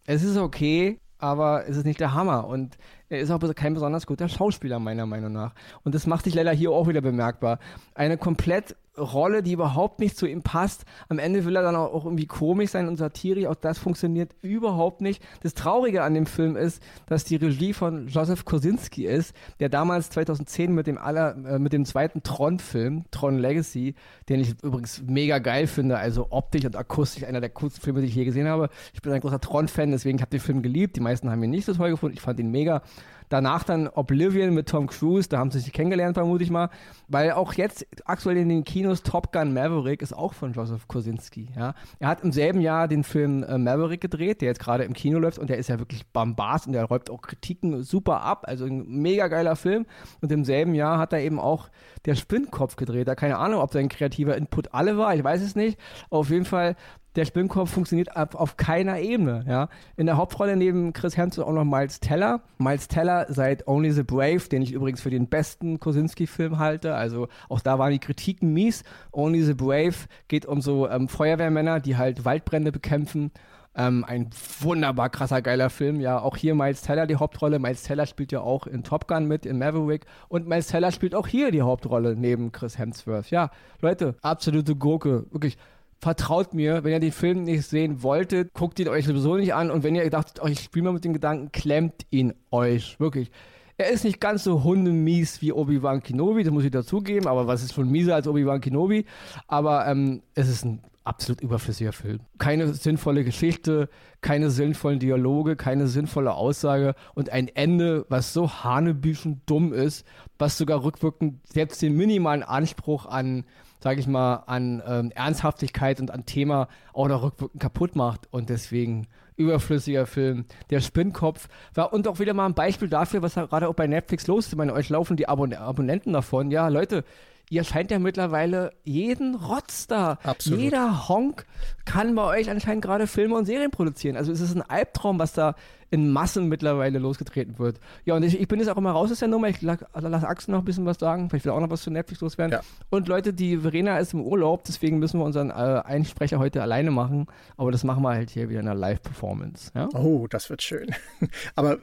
es 0.07 0.23
ist 0.23 0.37
okay, 0.37 0.99
aber 1.19 1.69
es 1.69 1.77
ist 1.77 1.87
nicht 1.87 2.01
der 2.01 2.15
Hammer. 2.15 2.47
Und 2.47 2.79
er 3.09 3.21
ist 3.21 3.31
auch 3.31 3.41
kein 3.55 3.75
besonders 3.75 4.07
guter 4.07 4.29
Schauspieler, 4.29 4.79
meiner 4.79 5.07
Meinung 5.07 5.33
nach. 5.33 5.53
Und 5.85 5.95
das 5.95 6.07
macht 6.07 6.25
sich 6.25 6.35
leider 6.35 6.53
hier 6.53 6.71
auch 6.71 6.89
wieder 6.89 7.01
bemerkbar. 7.01 7.59
Eine 7.95 8.19
komplett 8.19 8.77
Rolle, 8.99 9.43
die 9.43 9.53
überhaupt 9.53 10.01
nicht 10.01 10.17
zu 10.17 10.27
ihm 10.27 10.43
passt. 10.43 10.85
Am 11.09 11.19
Ende 11.19 11.45
will 11.45 11.57
er 11.57 11.63
dann 11.63 11.77
auch 11.77 12.05
irgendwie 12.05 12.27
komisch 12.27 12.71
sein 12.71 12.89
und 12.89 12.97
satirisch. 12.97 13.47
Auch 13.47 13.55
das 13.55 13.79
funktioniert 13.79 14.35
überhaupt 14.43 15.01
nicht. 15.01 15.23
Das 15.43 15.55
Traurige 15.55 16.03
an 16.03 16.15
dem 16.15 16.27
Film 16.27 16.57
ist, 16.57 16.83
dass 17.07 17.25
die 17.25 17.37
Regie 17.37 17.73
von 17.73 18.09
Joseph 18.09 18.45
Kosinski 18.45 19.07
ist, 19.07 19.35
der 19.61 19.69
damals 19.69 20.11
2010 20.11 20.73
mit 20.73 20.87
dem 20.87 20.99
aller, 20.99 21.37
äh, 21.47 21.59
mit 21.59 21.73
dem 21.73 21.85
zweiten 21.85 22.23
Tron-Film, 22.23 23.05
Tron 23.11 23.39
Legacy, 23.39 23.95
den 24.29 24.41
ich 24.41 24.55
übrigens 24.63 25.03
mega 25.07 25.39
geil 25.39 25.67
finde, 25.67 25.99
also 25.99 26.29
optisch 26.31 26.65
und 26.65 26.77
akustisch 26.77 27.25
einer 27.25 27.41
der 27.41 27.51
coolsten 27.51 27.83
Filme, 27.83 28.01
die 28.01 28.07
ich 28.07 28.15
je 28.15 28.25
gesehen 28.25 28.49
habe. 28.49 28.71
Ich 28.95 29.03
bin 29.03 29.13
ein 29.13 29.21
großer 29.21 29.41
Tron-Fan, 29.41 29.91
deswegen 29.91 30.19
habe 30.21 30.29
ich 30.35 30.41
den 30.41 30.45
Film 30.45 30.63
geliebt. 30.63 30.97
Die 30.97 31.01
meisten 31.01 31.31
haben 31.31 31.43
ihn 31.43 31.51
nicht 31.51 31.67
so 31.67 31.75
toll 31.75 31.91
gefunden. 31.91 32.17
Ich 32.17 32.23
fand 32.23 32.41
ihn 32.41 32.51
mega. 32.51 32.83
Danach 33.29 33.65
dann 33.65 33.89
Oblivion 33.89 34.55
mit 34.55 34.69
Tom 34.69 34.87
Cruise, 34.87 35.29
da 35.29 35.39
haben 35.39 35.51
sie 35.51 35.61
sich 35.61 35.73
kennengelernt, 35.73 36.15
vermute 36.15 36.45
ich 36.45 36.51
mal. 36.51 36.71
Weil 37.09 37.33
auch 37.33 37.55
jetzt 37.55 37.87
aktuell 38.05 38.37
in 38.37 38.49
den 38.49 38.65
Kinos 38.65 39.03
Top 39.03 39.33
Gun 39.33 39.53
Maverick 39.53 40.03
ist 40.03 40.13
auch 40.13 40.33
von 40.35 40.53
Joseph 40.53 40.89
Kosinski. 40.89 41.49
Ja? 41.57 41.75
Er 41.99 42.09
hat 42.09 42.23
im 42.23 42.33
selben 42.33 42.61
Jahr 42.61 42.89
den 42.89 43.05
Film 43.05 43.43
äh, 43.43 43.59
Maverick 43.59 44.01
gedreht, 44.01 44.41
der 44.41 44.49
jetzt 44.49 44.61
gerade 44.61 44.85
im 44.85 44.93
Kino 44.93 45.19
läuft 45.19 45.39
und 45.39 45.51
der 45.51 45.59
ist 45.59 45.69
ja 45.69 45.79
wirklich 45.79 46.07
bombast 46.07 46.67
und 46.67 46.73
der 46.73 46.85
räumt 46.85 47.11
auch 47.11 47.23
Kritiken 47.23 47.83
super 47.83 48.23
ab. 48.23 48.45
Also 48.47 48.65
ein 48.65 48.87
mega 48.87 49.29
geiler 49.29 49.57
Film. 49.57 49.87
Und 50.21 50.31
im 50.33 50.45
selben 50.45 50.75
Jahr 50.75 50.99
hat 50.99 51.13
er 51.13 51.21
eben 51.21 51.41
auch 51.41 51.69
der 52.05 52.15
Spinnkopf 52.15 52.77
gedreht. 52.77 53.09
Da 53.09 53.15
keine 53.15 53.39
Ahnung, 53.39 53.61
ob 53.61 53.73
sein 53.73 53.89
kreativer 53.89 54.37
Input 54.37 54.73
alle 54.73 54.97
war, 54.97 55.15
ich 55.15 55.25
weiß 55.25 55.43
es 55.43 55.57
nicht. 55.57 55.79
Auf 56.11 56.31
jeden 56.31 56.45
Fall 56.45 56.77
der 57.17 57.25
Spinnkopf 57.25 57.71
funktioniert 57.71 58.15
auf, 58.15 58.35
auf 58.35 58.57
keiner 58.57 59.01
Ebene. 59.01 59.45
Ja? 59.49 59.69
In 59.97 60.07
der 60.07 60.17
Hauptrolle 60.17 60.57
neben 60.57 60.93
Chris 60.93 61.17
Hemsworth 61.17 61.49
auch 61.49 61.53
noch 61.53 61.65
Miles 61.65 62.01
Teller. 62.01 62.43
Miles 62.59 62.89
Teller 62.89 63.27
seit 63.29 63.67
Only 63.67 63.91
the 63.91 64.03
Brave, 64.03 64.49
den 64.51 64.63
ich 64.63 64.73
übrigens 64.73 65.01
für 65.01 65.11
den 65.11 65.29
besten 65.29 65.81
Kosinski-Film 65.81 66.59
halte. 66.59 66.95
Also 66.95 67.29
auch 67.49 67.61
da 67.61 67.79
waren 67.79 67.93
die 67.93 67.99
Kritiken 67.99 68.53
mies. 68.53 68.85
Only 69.13 69.43
the 69.43 69.55
Brave 69.55 69.95
geht 70.29 70.47
um 70.47 70.61
so 70.61 70.89
ähm, 70.89 71.09
Feuerwehrmänner, 71.09 71.81
die 71.81 71.97
halt 71.97 72.25
Waldbrände 72.25 72.71
bekämpfen. 72.71 73.33
Ähm, 73.79 74.05
ein 74.07 74.31
wunderbar 74.61 75.11
krasser, 75.11 75.43
geiler 75.43 75.69
Film. 75.69 76.01
Ja, 76.01 76.19
auch 76.19 76.37
hier 76.37 76.55
Miles 76.55 76.81
Teller 76.81 77.07
die 77.07 77.17
Hauptrolle. 77.17 77.59
Miles 77.59 77.83
Teller 77.83 78.07
spielt 78.07 78.33
ja 78.33 78.41
auch 78.41 78.67
in 78.67 78.85
Top 78.85 79.07
Gun 79.07 79.27
mit, 79.27 79.45
in 79.45 79.59
Maverick. 79.59 80.07
Und 80.29 80.49
Miles 80.49 80.69
Teller 80.69 80.93
spielt 80.93 81.15
auch 81.15 81.27
hier 81.27 81.51
die 81.51 81.63
Hauptrolle 81.63 82.17
neben 82.17 82.53
Chris 82.53 82.79
Hemsworth. 82.79 83.31
Ja, 83.31 83.51
Leute, 83.83 84.15
absolute 84.23 84.77
Gurke. 84.77 85.27
Wirklich 85.31 85.59
vertraut 85.99 86.55
mir, 86.55 86.85
wenn 86.85 86.93
ihr 86.93 87.01
den 87.01 87.13
Film 87.13 87.45
nicht 87.45 87.67
sehen 87.67 88.03
wolltet, 88.03 88.53
guckt 88.55 88.79
ihn 88.79 88.89
euch 88.89 89.07
sowieso 89.07 89.37
nicht 89.37 89.55
an 89.55 89.71
und 89.71 89.83
wenn 89.83 89.95
ihr 89.95 90.09
dachtet, 90.11 90.41
oh, 90.43 90.47
ich 90.47 90.61
spiele 90.61 90.85
mal 90.85 90.93
mit 90.93 91.05
den 91.05 91.13
Gedanken, 91.13 91.53
klemmt 91.53 92.07
ihn 92.11 92.35
euch. 92.51 92.99
Wirklich. 93.01 93.31
Er 93.79 93.91
ist 93.91 94.05
nicht 94.05 94.21
ganz 94.21 94.45
so 94.45 94.65
hundemies 94.65 95.43
wie 95.43 95.53
Obi-Wan 95.53 96.03
Kenobi, 96.03 96.45
das 96.45 96.53
muss 96.53 96.65
ich 96.65 96.71
dazugeben, 96.71 97.29
aber 97.29 97.47
was 97.47 97.63
ist 97.63 97.75
schon 97.75 97.91
mieser 97.91 98.15
als 98.15 98.27
Obi-Wan 98.27 98.61
Kenobi? 98.61 99.05
Aber 99.49 99.87
ähm, 99.87 100.23
es 100.35 100.49
ist 100.49 100.65
ein 100.65 100.83
absolut 101.05 101.41
überflüssiger 101.41 101.93
Film. 101.93 102.21
Keine 102.39 102.75
sinnvolle 102.75 103.23
Geschichte, 103.23 103.89
keine 104.21 104.51
sinnvollen 104.51 104.99
Dialoge, 104.99 105.57
keine 105.57 105.87
sinnvolle 105.87 106.33
Aussage 106.33 106.95
und 107.15 107.31
ein 107.31 107.49
Ende, 107.49 108.07
was 108.09 108.33
so 108.33 108.51
hanebüchen 108.51 109.43
dumm 109.47 109.73
ist, 109.73 110.07
was 110.39 110.59
sogar 110.59 110.83
rückwirkend 110.83 111.47
selbst 111.47 111.81
den 111.81 111.97
minimalen 111.97 112.43
Anspruch 112.43 113.07
an 113.07 113.45
sage 113.81 114.01
ich 114.01 114.07
mal, 114.07 114.45
an 114.47 114.83
ähm, 114.87 115.13
Ernsthaftigkeit 115.15 116.01
und 116.01 116.11
an 116.11 116.27
Thema 116.27 116.69
auch 116.93 117.09
noch 117.09 117.23
rückwirkend 117.23 117.61
kaputt 117.61 117.97
macht. 117.97 118.29
Und 118.31 118.49
deswegen 118.49 119.07
überflüssiger 119.37 120.07
Film. 120.07 120.47
Der 120.71 120.81
Spinnkopf 120.81 121.49
war 121.75 121.93
und 121.93 122.09
auch 122.09 122.19
wieder 122.19 122.35
mal 122.35 122.47
ein 122.47 122.55
Beispiel 122.55 122.89
dafür, 122.89 123.23
was 123.23 123.35
gerade 123.35 123.69
auch 123.69 123.75
bei 123.75 123.87
Netflix 123.87 124.27
los 124.27 124.47
ist. 124.47 124.53
Ich 124.53 124.59
meine, 124.59 124.73
euch 124.73 124.89
laufen 124.89 125.17
die 125.17 125.29
Abon 125.29 125.53
Abonnenten 125.53 126.13
davon. 126.13 126.51
Ja, 126.51 126.69
Leute, 126.69 127.05
ihr 127.49 127.65
scheint 127.65 127.91
ja 127.91 127.99
mittlerweile 127.99 128.73
jeden 128.85 129.35
Rotz 129.35 129.87
da. 129.87 130.19
Absolut. 130.23 130.61
Jeder 130.61 131.09
Honk 131.09 131.47
kann 131.85 132.15
bei 132.15 132.25
euch 132.25 132.51
anscheinend 132.51 132.85
gerade 132.85 133.07
Filme 133.07 133.37
und 133.37 133.47
Serien 133.47 133.71
produzieren. 133.71 134.17
Also 134.17 134.33
es 134.33 134.41
ist 134.41 134.55
ein 134.55 134.63
Albtraum, 134.63 135.19
was 135.19 135.33
da 135.33 135.55
in 135.91 136.11
Massen 136.11 136.49
mittlerweile 136.49 136.99
losgetreten 136.99 137.61
wird. 137.61 137.79
Ja, 138.05 138.17
und 138.17 138.25
ich, 138.25 138.41
ich 138.41 138.49
bin 138.49 138.59
jetzt 138.59 138.69
auch 138.69 138.77
immer 138.77 138.91
raus 138.91 139.13
aus 139.13 139.21
der 139.21 139.29
Nummer. 139.29 139.49
Ich 139.49 139.63
lasse 139.63 139.87
Axel 139.95 140.51
noch 140.53 140.59
ein 140.59 140.65
bisschen 140.65 140.85
was 140.85 140.99
sagen. 140.99 141.31
Vielleicht 141.31 141.45
will 141.45 141.53
auch 141.53 141.61
noch 141.61 141.71
was 141.71 141.83
zu 141.83 141.91
Netflix 141.91 142.21
loswerden. 142.21 142.53
Ja. 142.53 142.61
Und 142.91 143.07
Leute, 143.07 143.33
die 143.33 143.59
Verena 143.59 143.99
ist 143.99 144.13
im 144.13 144.23
Urlaub, 144.23 144.65
deswegen 144.65 144.99
müssen 144.99 145.21
wir 145.21 145.25
unseren 145.25 145.51
äh, 145.51 145.53
Einsprecher 145.53 146.41
heute 146.41 146.61
alleine 146.61 146.91
machen. 146.91 147.27
Aber 147.57 147.71
das 147.71 147.85
machen 147.85 148.03
wir 148.03 148.11
halt 148.11 148.31
hier 148.31 148.49
wieder 148.49 148.61
in 148.61 148.69
einer 148.69 148.79
Live-Performance. 148.79 149.71
Ja? 149.75 149.89
Oh, 149.95 150.27
das 150.29 150.51
wird 150.51 150.63
schön. 150.63 150.93
Aber 151.55 151.79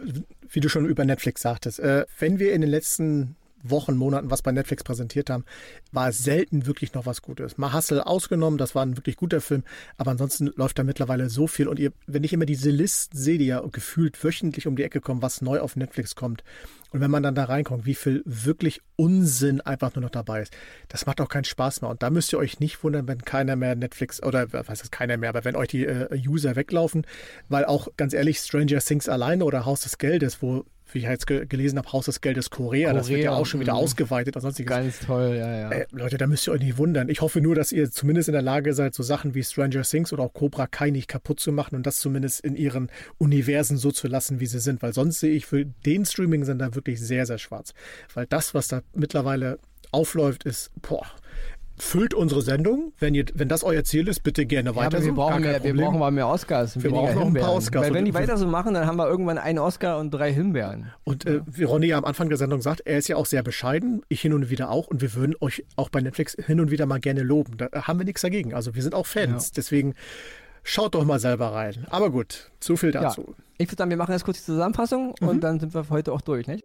wie 0.49 0.59
du 0.59 0.67
schon 0.67 0.85
über 0.85 1.05
Netflix 1.05 1.41
sagtest, 1.41 1.79
äh, 1.79 2.05
wenn 2.19 2.39
wir 2.39 2.53
in 2.53 2.59
den 2.59 2.69
letzten 2.69 3.37
Wochen, 3.63 3.95
Monaten 3.95 4.29
was 4.29 4.41
bei 4.41 4.51
Netflix 4.51 4.83
präsentiert 4.83 5.29
haben, 5.29 5.45
war 5.91 6.11
selten 6.11 6.65
wirklich 6.65 6.93
noch 6.93 7.05
was 7.05 7.21
Gutes. 7.21 7.57
Mal 7.57 7.73
Hustle 7.73 8.05
ausgenommen, 8.05 8.57
das 8.57 8.75
war 8.75 8.85
ein 8.85 8.97
wirklich 8.97 9.15
guter 9.15 9.41
Film, 9.41 9.63
aber 9.97 10.11
ansonsten 10.11 10.51
läuft 10.55 10.77
da 10.77 10.83
mittlerweile 10.83 11.29
so 11.29 11.47
viel 11.47 11.67
und 11.67 11.79
ihr, 11.79 11.91
wenn 12.05 12.23
ich 12.23 12.33
immer 12.33 12.45
diese 12.45 12.69
Listen 12.69 13.17
sehe, 13.17 13.37
die 13.37 13.47
ja 13.47 13.61
gefühlt 13.71 14.21
wöchentlich 14.23 14.67
um 14.67 14.75
die 14.75 14.83
Ecke 14.83 15.01
kommen, 15.01 15.21
was 15.21 15.41
neu 15.41 15.59
auf 15.59 15.75
Netflix 15.75 16.15
kommt 16.15 16.43
und 16.91 17.01
wenn 17.01 17.09
man 17.09 17.23
dann 17.23 17.35
da 17.35 17.45
reinkommt, 17.45 17.85
wie 17.85 17.95
viel 17.95 18.21
wirklich 18.25 18.81
Unsinn 18.95 19.61
einfach 19.61 19.95
nur 19.95 20.03
noch 20.03 20.11
dabei 20.11 20.41
ist, 20.41 20.53
das 20.89 21.05
macht 21.05 21.19
auch 21.21 21.29
keinen 21.29 21.43
Spaß 21.43 21.81
mehr 21.81 21.89
und 21.89 22.03
da 22.03 22.09
müsst 22.09 22.31
ihr 22.33 22.37
euch 22.39 22.59
nicht 22.59 22.83
wundern, 22.83 23.07
wenn 23.07 23.19
keiner 23.19 23.55
mehr 23.55 23.75
Netflix 23.75 24.21
oder 24.21 24.47
was 24.51 24.81
ist 24.81 24.91
keiner 24.91 25.17
mehr, 25.17 25.29
aber 25.29 25.43
wenn 25.43 25.55
euch 25.55 25.69
die 25.69 25.85
äh, 25.85 26.07
User 26.27 26.55
weglaufen, 26.55 27.05
weil 27.49 27.65
auch 27.65 27.87
ganz 27.97 28.13
ehrlich 28.13 28.37
Stranger 28.37 28.79
Things 28.79 29.09
alleine 29.09 29.45
oder 29.45 29.65
Haus 29.65 29.81
des 29.81 29.97
Geldes, 29.97 30.41
wo 30.41 30.65
wie 30.93 30.99
ich 30.99 31.05
jetzt 31.05 31.27
gelesen 31.27 31.77
habe, 31.77 31.91
Haus 31.91 32.05
des 32.05 32.21
Geldes 32.21 32.49
Korea, 32.49 32.89
Korea 32.89 32.93
das 32.93 33.09
wird 33.09 33.21
ja 33.21 33.31
auch 33.31 33.45
schon 33.45 33.59
wieder 33.59 33.75
ausgeweitet 33.75 34.35
und 34.35 34.41
sonstiges. 34.41 34.69
Ganz 34.69 34.99
toll, 34.99 35.35
ja, 35.37 35.57
ja. 35.57 35.71
Äh, 35.71 35.85
Leute, 35.91 36.17
da 36.17 36.27
müsst 36.27 36.47
ihr 36.47 36.51
euch 36.51 36.61
nicht 36.61 36.77
wundern. 36.77 37.09
Ich 37.09 37.21
hoffe 37.21 37.41
nur, 37.41 37.55
dass 37.55 37.71
ihr 37.71 37.91
zumindest 37.91 38.29
in 38.29 38.33
der 38.33 38.41
Lage 38.41 38.73
seid, 38.73 38.93
so 38.93 39.03
Sachen 39.03 39.35
wie 39.35 39.43
Stranger 39.43 39.83
Things 39.83 40.13
oder 40.13 40.23
auch 40.23 40.33
Cobra 40.33 40.67
Kai 40.67 40.89
nicht 40.89 41.07
kaputt 41.07 41.39
zu 41.39 41.51
machen 41.51 41.75
und 41.75 41.85
das 41.85 41.99
zumindest 41.99 42.41
in 42.41 42.55
ihren 42.55 42.89
Universen 43.17 43.77
so 43.77 43.91
zu 43.91 44.07
lassen, 44.07 44.39
wie 44.39 44.45
sie 44.45 44.59
sind, 44.59 44.81
weil 44.81 44.93
sonst 44.93 45.19
sehe 45.19 45.33
ich 45.33 45.45
für 45.45 45.65
den 45.65 46.05
Streaming-Sender 46.05 46.75
wirklich 46.75 46.99
sehr, 46.99 47.25
sehr 47.25 47.37
schwarz. 47.37 47.73
Weil 48.13 48.25
das, 48.27 48.53
was 48.53 48.67
da 48.67 48.81
mittlerweile 48.93 49.59
aufläuft, 49.91 50.43
ist, 50.43 50.71
boah, 50.81 51.05
füllt 51.77 52.13
unsere 52.13 52.41
Sendung. 52.41 52.93
Wenn, 52.99 53.15
ihr, 53.15 53.25
wenn 53.33 53.49
das 53.49 53.63
euer 53.63 53.83
Ziel 53.83 54.07
ist, 54.07 54.21
bitte 54.21 54.45
gerne 54.45 54.75
weiter 54.75 54.97
ja, 54.99 55.03
wir 55.03 55.09
so. 55.09 55.15
brauchen, 55.15 55.41
mehr, 55.41 55.63
wir 55.63 55.75
brauchen 55.75 55.99
mal 55.99 56.11
mehr 56.11 56.27
Oscars. 56.27 56.81
Wir 56.81 56.91
brauchen 56.91 57.15
noch 57.15 57.25
ein 57.27 57.33
paar. 57.33 57.53
Oscars. 57.53 57.85
Weil 57.85 57.93
wenn 57.93 58.05
die 58.05 58.13
weiter 58.13 58.37
so 58.37 58.47
machen, 58.47 58.73
dann 58.73 58.85
haben 58.85 58.97
wir 58.97 59.07
irgendwann 59.07 59.37
einen 59.37 59.59
Oscar 59.59 59.97
und 59.99 60.11
drei 60.11 60.31
Himbeeren. 60.31 60.91
Und 61.03 61.25
äh, 61.25 61.41
wie 61.45 61.63
Ronny 61.63 61.87
ja 61.87 61.97
am 61.97 62.05
Anfang 62.05 62.29
der 62.29 62.37
Sendung 62.37 62.61
sagt, 62.61 62.81
er 62.81 62.97
ist 62.97 63.07
ja 63.07 63.15
auch 63.15 63.25
sehr 63.25 63.43
bescheiden, 63.43 64.01
ich 64.07 64.21
hin 64.21 64.33
und 64.33 64.49
wieder 64.49 64.69
auch. 64.69 64.87
Und 64.87 65.01
wir 65.01 65.13
würden 65.15 65.35
euch 65.41 65.65
auch 65.75 65.89
bei 65.89 66.01
Netflix 66.01 66.37
hin 66.45 66.59
und 66.59 66.69
wieder 66.71 66.85
mal 66.85 66.99
gerne 66.99 67.21
loben. 67.23 67.57
Da 67.57 67.69
haben 67.73 67.99
wir 67.99 68.05
nichts 68.05 68.21
dagegen. 68.21 68.53
Also 68.53 68.75
wir 68.75 68.83
sind 68.83 68.93
auch 68.95 69.05
Fans. 69.05 69.51
Deswegen 69.51 69.95
schaut 70.63 70.95
doch 70.95 71.03
mal 71.05 71.19
selber 71.19 71.47
rein. 71.53 71.85
Aber 71.89 72.09
gut, 72.11 72.51
zu 72.59 72.77
viel 72.77 72.93
Ja. 72.93 73.01
dazu. 73.01 73.35
Ich 73.57 73.67
würde 73.67 73.77
sagen, 73.77 73.89
wir 73.89 73.97
machen 73.97 74.11
jetzt 74.13 74.25
kurz 74.25 74.37
die 74.39 74.45
Zusammenfassung 74.45 75.13
Mhm. 75.21 75.27
und 75.27 75.41
dann 75.41 75.59
sind 75.59 75.73
wir 75.73 75.83
für 75.83 75.89
heute 75.91 76.13
auch 76.13 76.21
durch, 76.21 76.47
nicht? 76.47 76.63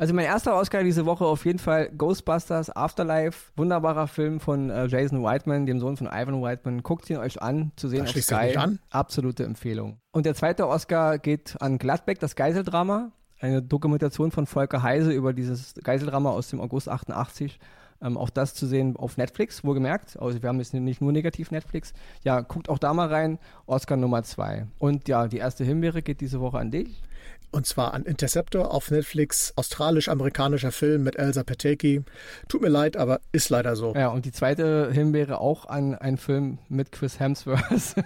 Also 0.00 0.14
mein 0.14 0.26
erster 0.26 0.54
Oscar 0.54 0.84
diese 0.84 1.06
Woche 1.06 1.24
auf 1.24 1.44
jeden 1.44 1.58
Fall 1.58 1.90
Ghostbusters 1.90 2.70
Afterlife. 2.74 3.50
Wunderbarer 3.56 4.06
Film 4.06 4.38
von 4.38 4.70
äh, 4.70 4.86
Jason 4.86 5.26
Reitman, 5.26 5.66
dem 5.66 5.80
Sohn 5.80 5.96
von 5.96 6.06
Ivan 6.06 6.42
Reitman. 6.42 6.84
Guckt 6.84 7.10
ihn 7.10 7.16
euch 7.16 7.42
an, 7.42 7.72
zu 7.74 7.88
sehen 7.88 8.02
auf 8.02 8.10
Sky. 8.10 8.56
an. 8.56 8.78
Absolute 8.90 9.42
Empfehlung. 9.42 9.98
Und 10.12 10.24
der 10.24 10.36
zweite 10.36 10.68
Oscar 10.68 11.18
geht 11.18 11.60
an 11.60 11.78
Gladbeck, 11.78 12.20
das 12.20 12.36
Geiseldrama. 12.36 13.10
Eine 13.40 13.60
Dokumentation 13.60 14.30
von 14.30 14.46
Volker 14.46 14.84
Heise 14.84 15.10
über 15.12 15.32
dieses 15.32 15.74
Geiseldrama 15.82 16.30
aus 16.30 16.48
dem 16.48 16.60
August 16.60 16.88
88. 16.88 17.58
Ähm, 18.00 18.16
auch 18.16 18.30
das 18.30 18.54
zu 18.54 18.66
sehen 18.66 18.96
auf 18.96 19.16
Netflix, 19.16 19.64
wohlgemerkt. 19.64 20.18
Also 20.20 20.40
wir 20.40 20.48
haben 20.48 20.60
jetzt 20.60 20.72
nicht 20.72 21.00
nur 21.00 21.12
negativ 21.12 21.50
Netflix. 21.50 21.92
Ja, 22.22 22.40
guckt 22.40 22.68
auch 22.68 22.78
da 22.78 22.94
mal 22.94 23.08
rein. 23.08 23.38
Oscar 23.66 23.96
Nummer 23.96 24.22
zwei. 24.22 24.66
Und 24.78 25.08
ja, 25.08 25.26
die 25.26 25.38
erste 25.38 25.64
Himbeere 25.64 26.02
geht 26.02 26.20
diese 26.20 26.40
Woche 26.40 26.58
an 26.58 26.70
dich. 26.70 27.02
Und 27.50 27.66
zwar 27.66 27.94
an 27.94 28.04
Interceptor 28.04 28.72
auf 28.72 28.90
Netflix. 28.90 29.54
Australisch-amerikanischer 29.56 30.70
Film 30.70 31.02
mit 31.02 31.16
Elsa 31.16 31.42
Pateki. 31.42 32.02
Tut 32.46 32.60
mir 32.60 32.68
leid, 32.68 32.96
aber 32.96 33.20
ist 33.32 33.48
leider 33.48 33.74
so. 33.74 33.94
Ja, 33.94 34.08
und 34.08 34.26
die 34.26 34.32
zweite 34.32 34.90
Himbeere 34.92 35.40
auch 35.40 35.66
an 35.66 35.94
einen 35.94 36.18
Film 36.18 36.58
mit 36.68 36.92
Chris 36.92 37.18
Hemsworth. 37.18 37.96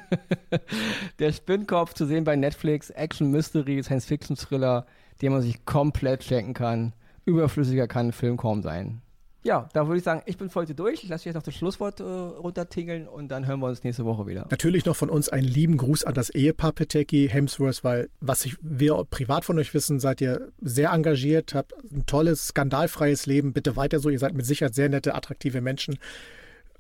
Der 1.18 1.33
Spinnkopf 1.33 1.94
zu 1.94 2.07
sehen 2.07 2.24
bei 2.24 2.37
Netflix, 2.37 2.90
Action 2.90 3.31
Mystery, 3.31 3.83
Science 3.83 4.07
Fiction 4.07 4.37
Thriller, 4.37 4.87
den 5.20 5.33
man 5.33 5.42
sich 5.42 5.64
komplett 5.66 6.22
schenken 6.22 6.55
kann. 6.55 6.92
Überflüssiger 7.24 7.88
kann 7.88 8.09
ein 8.09 8.12
Film 8.12 8.37
kaum 8.37 8.62
sein. 8.62 9.02
Ja, 9.44 9.68
da 9.72 9.88
würde 9.88 9.98
ich 9.98 10.05
sagen, 10.05 10.22
ich 10.26 10.38
bin 10.38 10.50
für 10.50 10.61
heute 10.61 10.74
durch. 10.74 11.02
Ich 11.02 11.09
lasse 11.09 11.24
jetzt 11.24 11.35
noch 11.35 11.42
das 11.42 11.55
Schlusswort 11.55 11.98
äh, 11.98 12.05
runtertingeln 12.05 13.09
und 13.09 13.28
dann 13.28 13.46
hören 13.46 13.59
wir 13.59 13.66
uns 13.66 13.83
nächste 13.83 14.05
Woche 14.05 14.26
wieder. 14.26 14.46
Natürlich 14.50 14.85
noch 14.85 14.94
von 14.94 15.11
uns 15.11 15.28
einen 15.28 15.46
lieben 15.46 15.78
Gruß 15.78 16.05
an 16.05 16.14
das 16.14 16.31
Ehepaar 16.31 16.72
Petecki, 16.72 17.28
Hemsworth, 17.28 17.83
weil 17.83 18.09
was 18.20 18.44
ich, 18.44 18.57
wir 18.61 19.05
privat 19.11 19.44
von 19.44 19.59
euch 19.59 19.74
wissen, 19.74 19.98
seid 19.98 20.20
ihr 20.20 20.52
sehr 20.61 20.90
engagiert, 20.92 21.55
habt 21.55 21.72
ein 21.92 22.07
tolles, 22.07 22.48
skandalfreies 22.48 23.26
Leben. 23.26 23.52
Bitte 23.52 23.74
weiter 23.74 23.98
so. 23.98 24.11
Ihr 24.11 24.20
seid 24.20 24.35
mit 24.35 24.46
Sicherheit 24.46 24.74
sehr 24.74 24.88
nette, 24.88 25.14
attraktive 25.14 25.61
Menschen. 25.61 25.98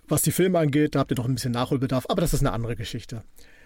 Was 0.06 0.22
die 0.22 0.32
Filme 0.32 0.60
angeht, 0.60 0.94
da 0.94 1.00
habt 1.00 1.10
ihr 1.10 1.16
noch 1.16 1.26
ein 1.26 1.34
bisschen 1.34 1.52
Nachholbedarf, 1.52 2.06
aber 2.08 2.20
das 2.20 2.32
ist 2.32 2.40
eine 2.40 2.52
andere 2.52 2.76
Geschichte. 2.76 3.22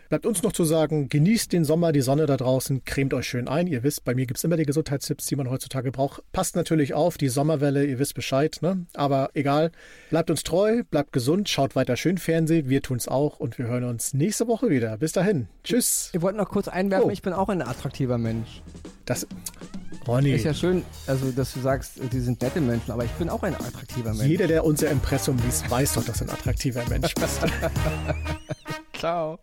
Bleibt 0.08 0.24
uns 0.26 0.42
noch 0.42 0.52
zu 0.52 0.64
sagen, 0.64 1.08
genießt 1.08 1.52
den 1.52 1.64
Sommer, 1.64 1.92
die 1.92 2.00
Sonne 2.00 2.26
da 2.26 2.36
draußen, 2.36 2.84
cremt 2.84 3.12
euch 3.14 3.26
schön 3.26 3.48
ein. 3.48 3.66
Ihr 3.66 3.82
wisst, 3.82 4.04
bei 4.04 4.14
mir 4.14 4.26
gibt 4.26 4.38
es 4.38 4.44
immer 4.44 4.56
die 4.56 4.64
Gesundheitstipps, 4.64 5.26
die 5.26 5.36
man 5.36 5.50
heutzutage 5.50 5.90
braucht. 5.90 6.22
Passt 6.32 6.54
natürlich 6.56 6.94
auf, 6.94 7.18
die 7.18 7.28
Sommerwelle, 7.28 7.84
ihr 7.84 7.98
wisst 7.98 8.14
Bescheid, 8.14 8.58
ne? 8.60 8.86
Aber 8.94 9.30
egal, 9.34 9.72
bleibt 10.10 10.30
uns 10.30 10.42
treu, 10.44 10.82
bleibt 10.90 11.12
gesund, 11.12 11.48
schaut 11.48 11.74
weiter 11.74 11.96
schön 11.96 12.18
Fernsehen, 12.18 12.68
wir 12.68 12.82
tun's 12.82 13.08
auch 13.08 13.40
und 13.40 13.58
wir 13.58 13.66
hören 13.66 13.84
uns 13.84 14.14
nächste 14.14 14.46
Woche 14.46 14.70
wieder. 14.70 14.96
Bis 14.98 15.12
dahin. 15.12 15.48
Tschüss. 15.64 16.10
Ich 16.12 16.22
wollte 16.22 16.38
noch 16.38 16.50
kurz 16.50 16.68
einwerfen, 16.68 17.08
Oh. 17.08 17.12
ich 17.12 17.22
bin 17.22 17.32
auch 17.32 17.48
ein 17.48 17.62
attraktiver 17.62 18.18
Mensch. 18.18 18.62
Das. 19.04 19.26
Ronny, 20.06 20.30
Ist 20.34 20.44
ja 20.44 20.54
schön, 20.54 20.82
also 21.08 21.32
dass 21.32 21.52
du 21.54 21.60
sagst, 21.60 21.94
die 22.12 22.20
sind 22.20 22.40
nette 22.40 22.60
Menschen, 22.60 22.92
aber 22.92 23.04
ich 23.04 23.10
bin 23.12 23.28
auch 23.28 23.42
ein 23.42 23.54
attraktiver 23.56 24.14
Mensch. 24.14 24.28
jeder, 24.28 24.46
der 24.46 24.64
unser 24.64 24.88
Impressum 24.88 25.36
liest, 25.44 25.68
weiß 25.68 25.94
doch, 25.94 26.04
dass 26.04 26.18
du 26.18 26.24
ein 26.26 26.30
attraktiver 26.30 26.82
Mensch 26.88 27.12
bist. 27.14 27.40
Ciao. 28.96 29.40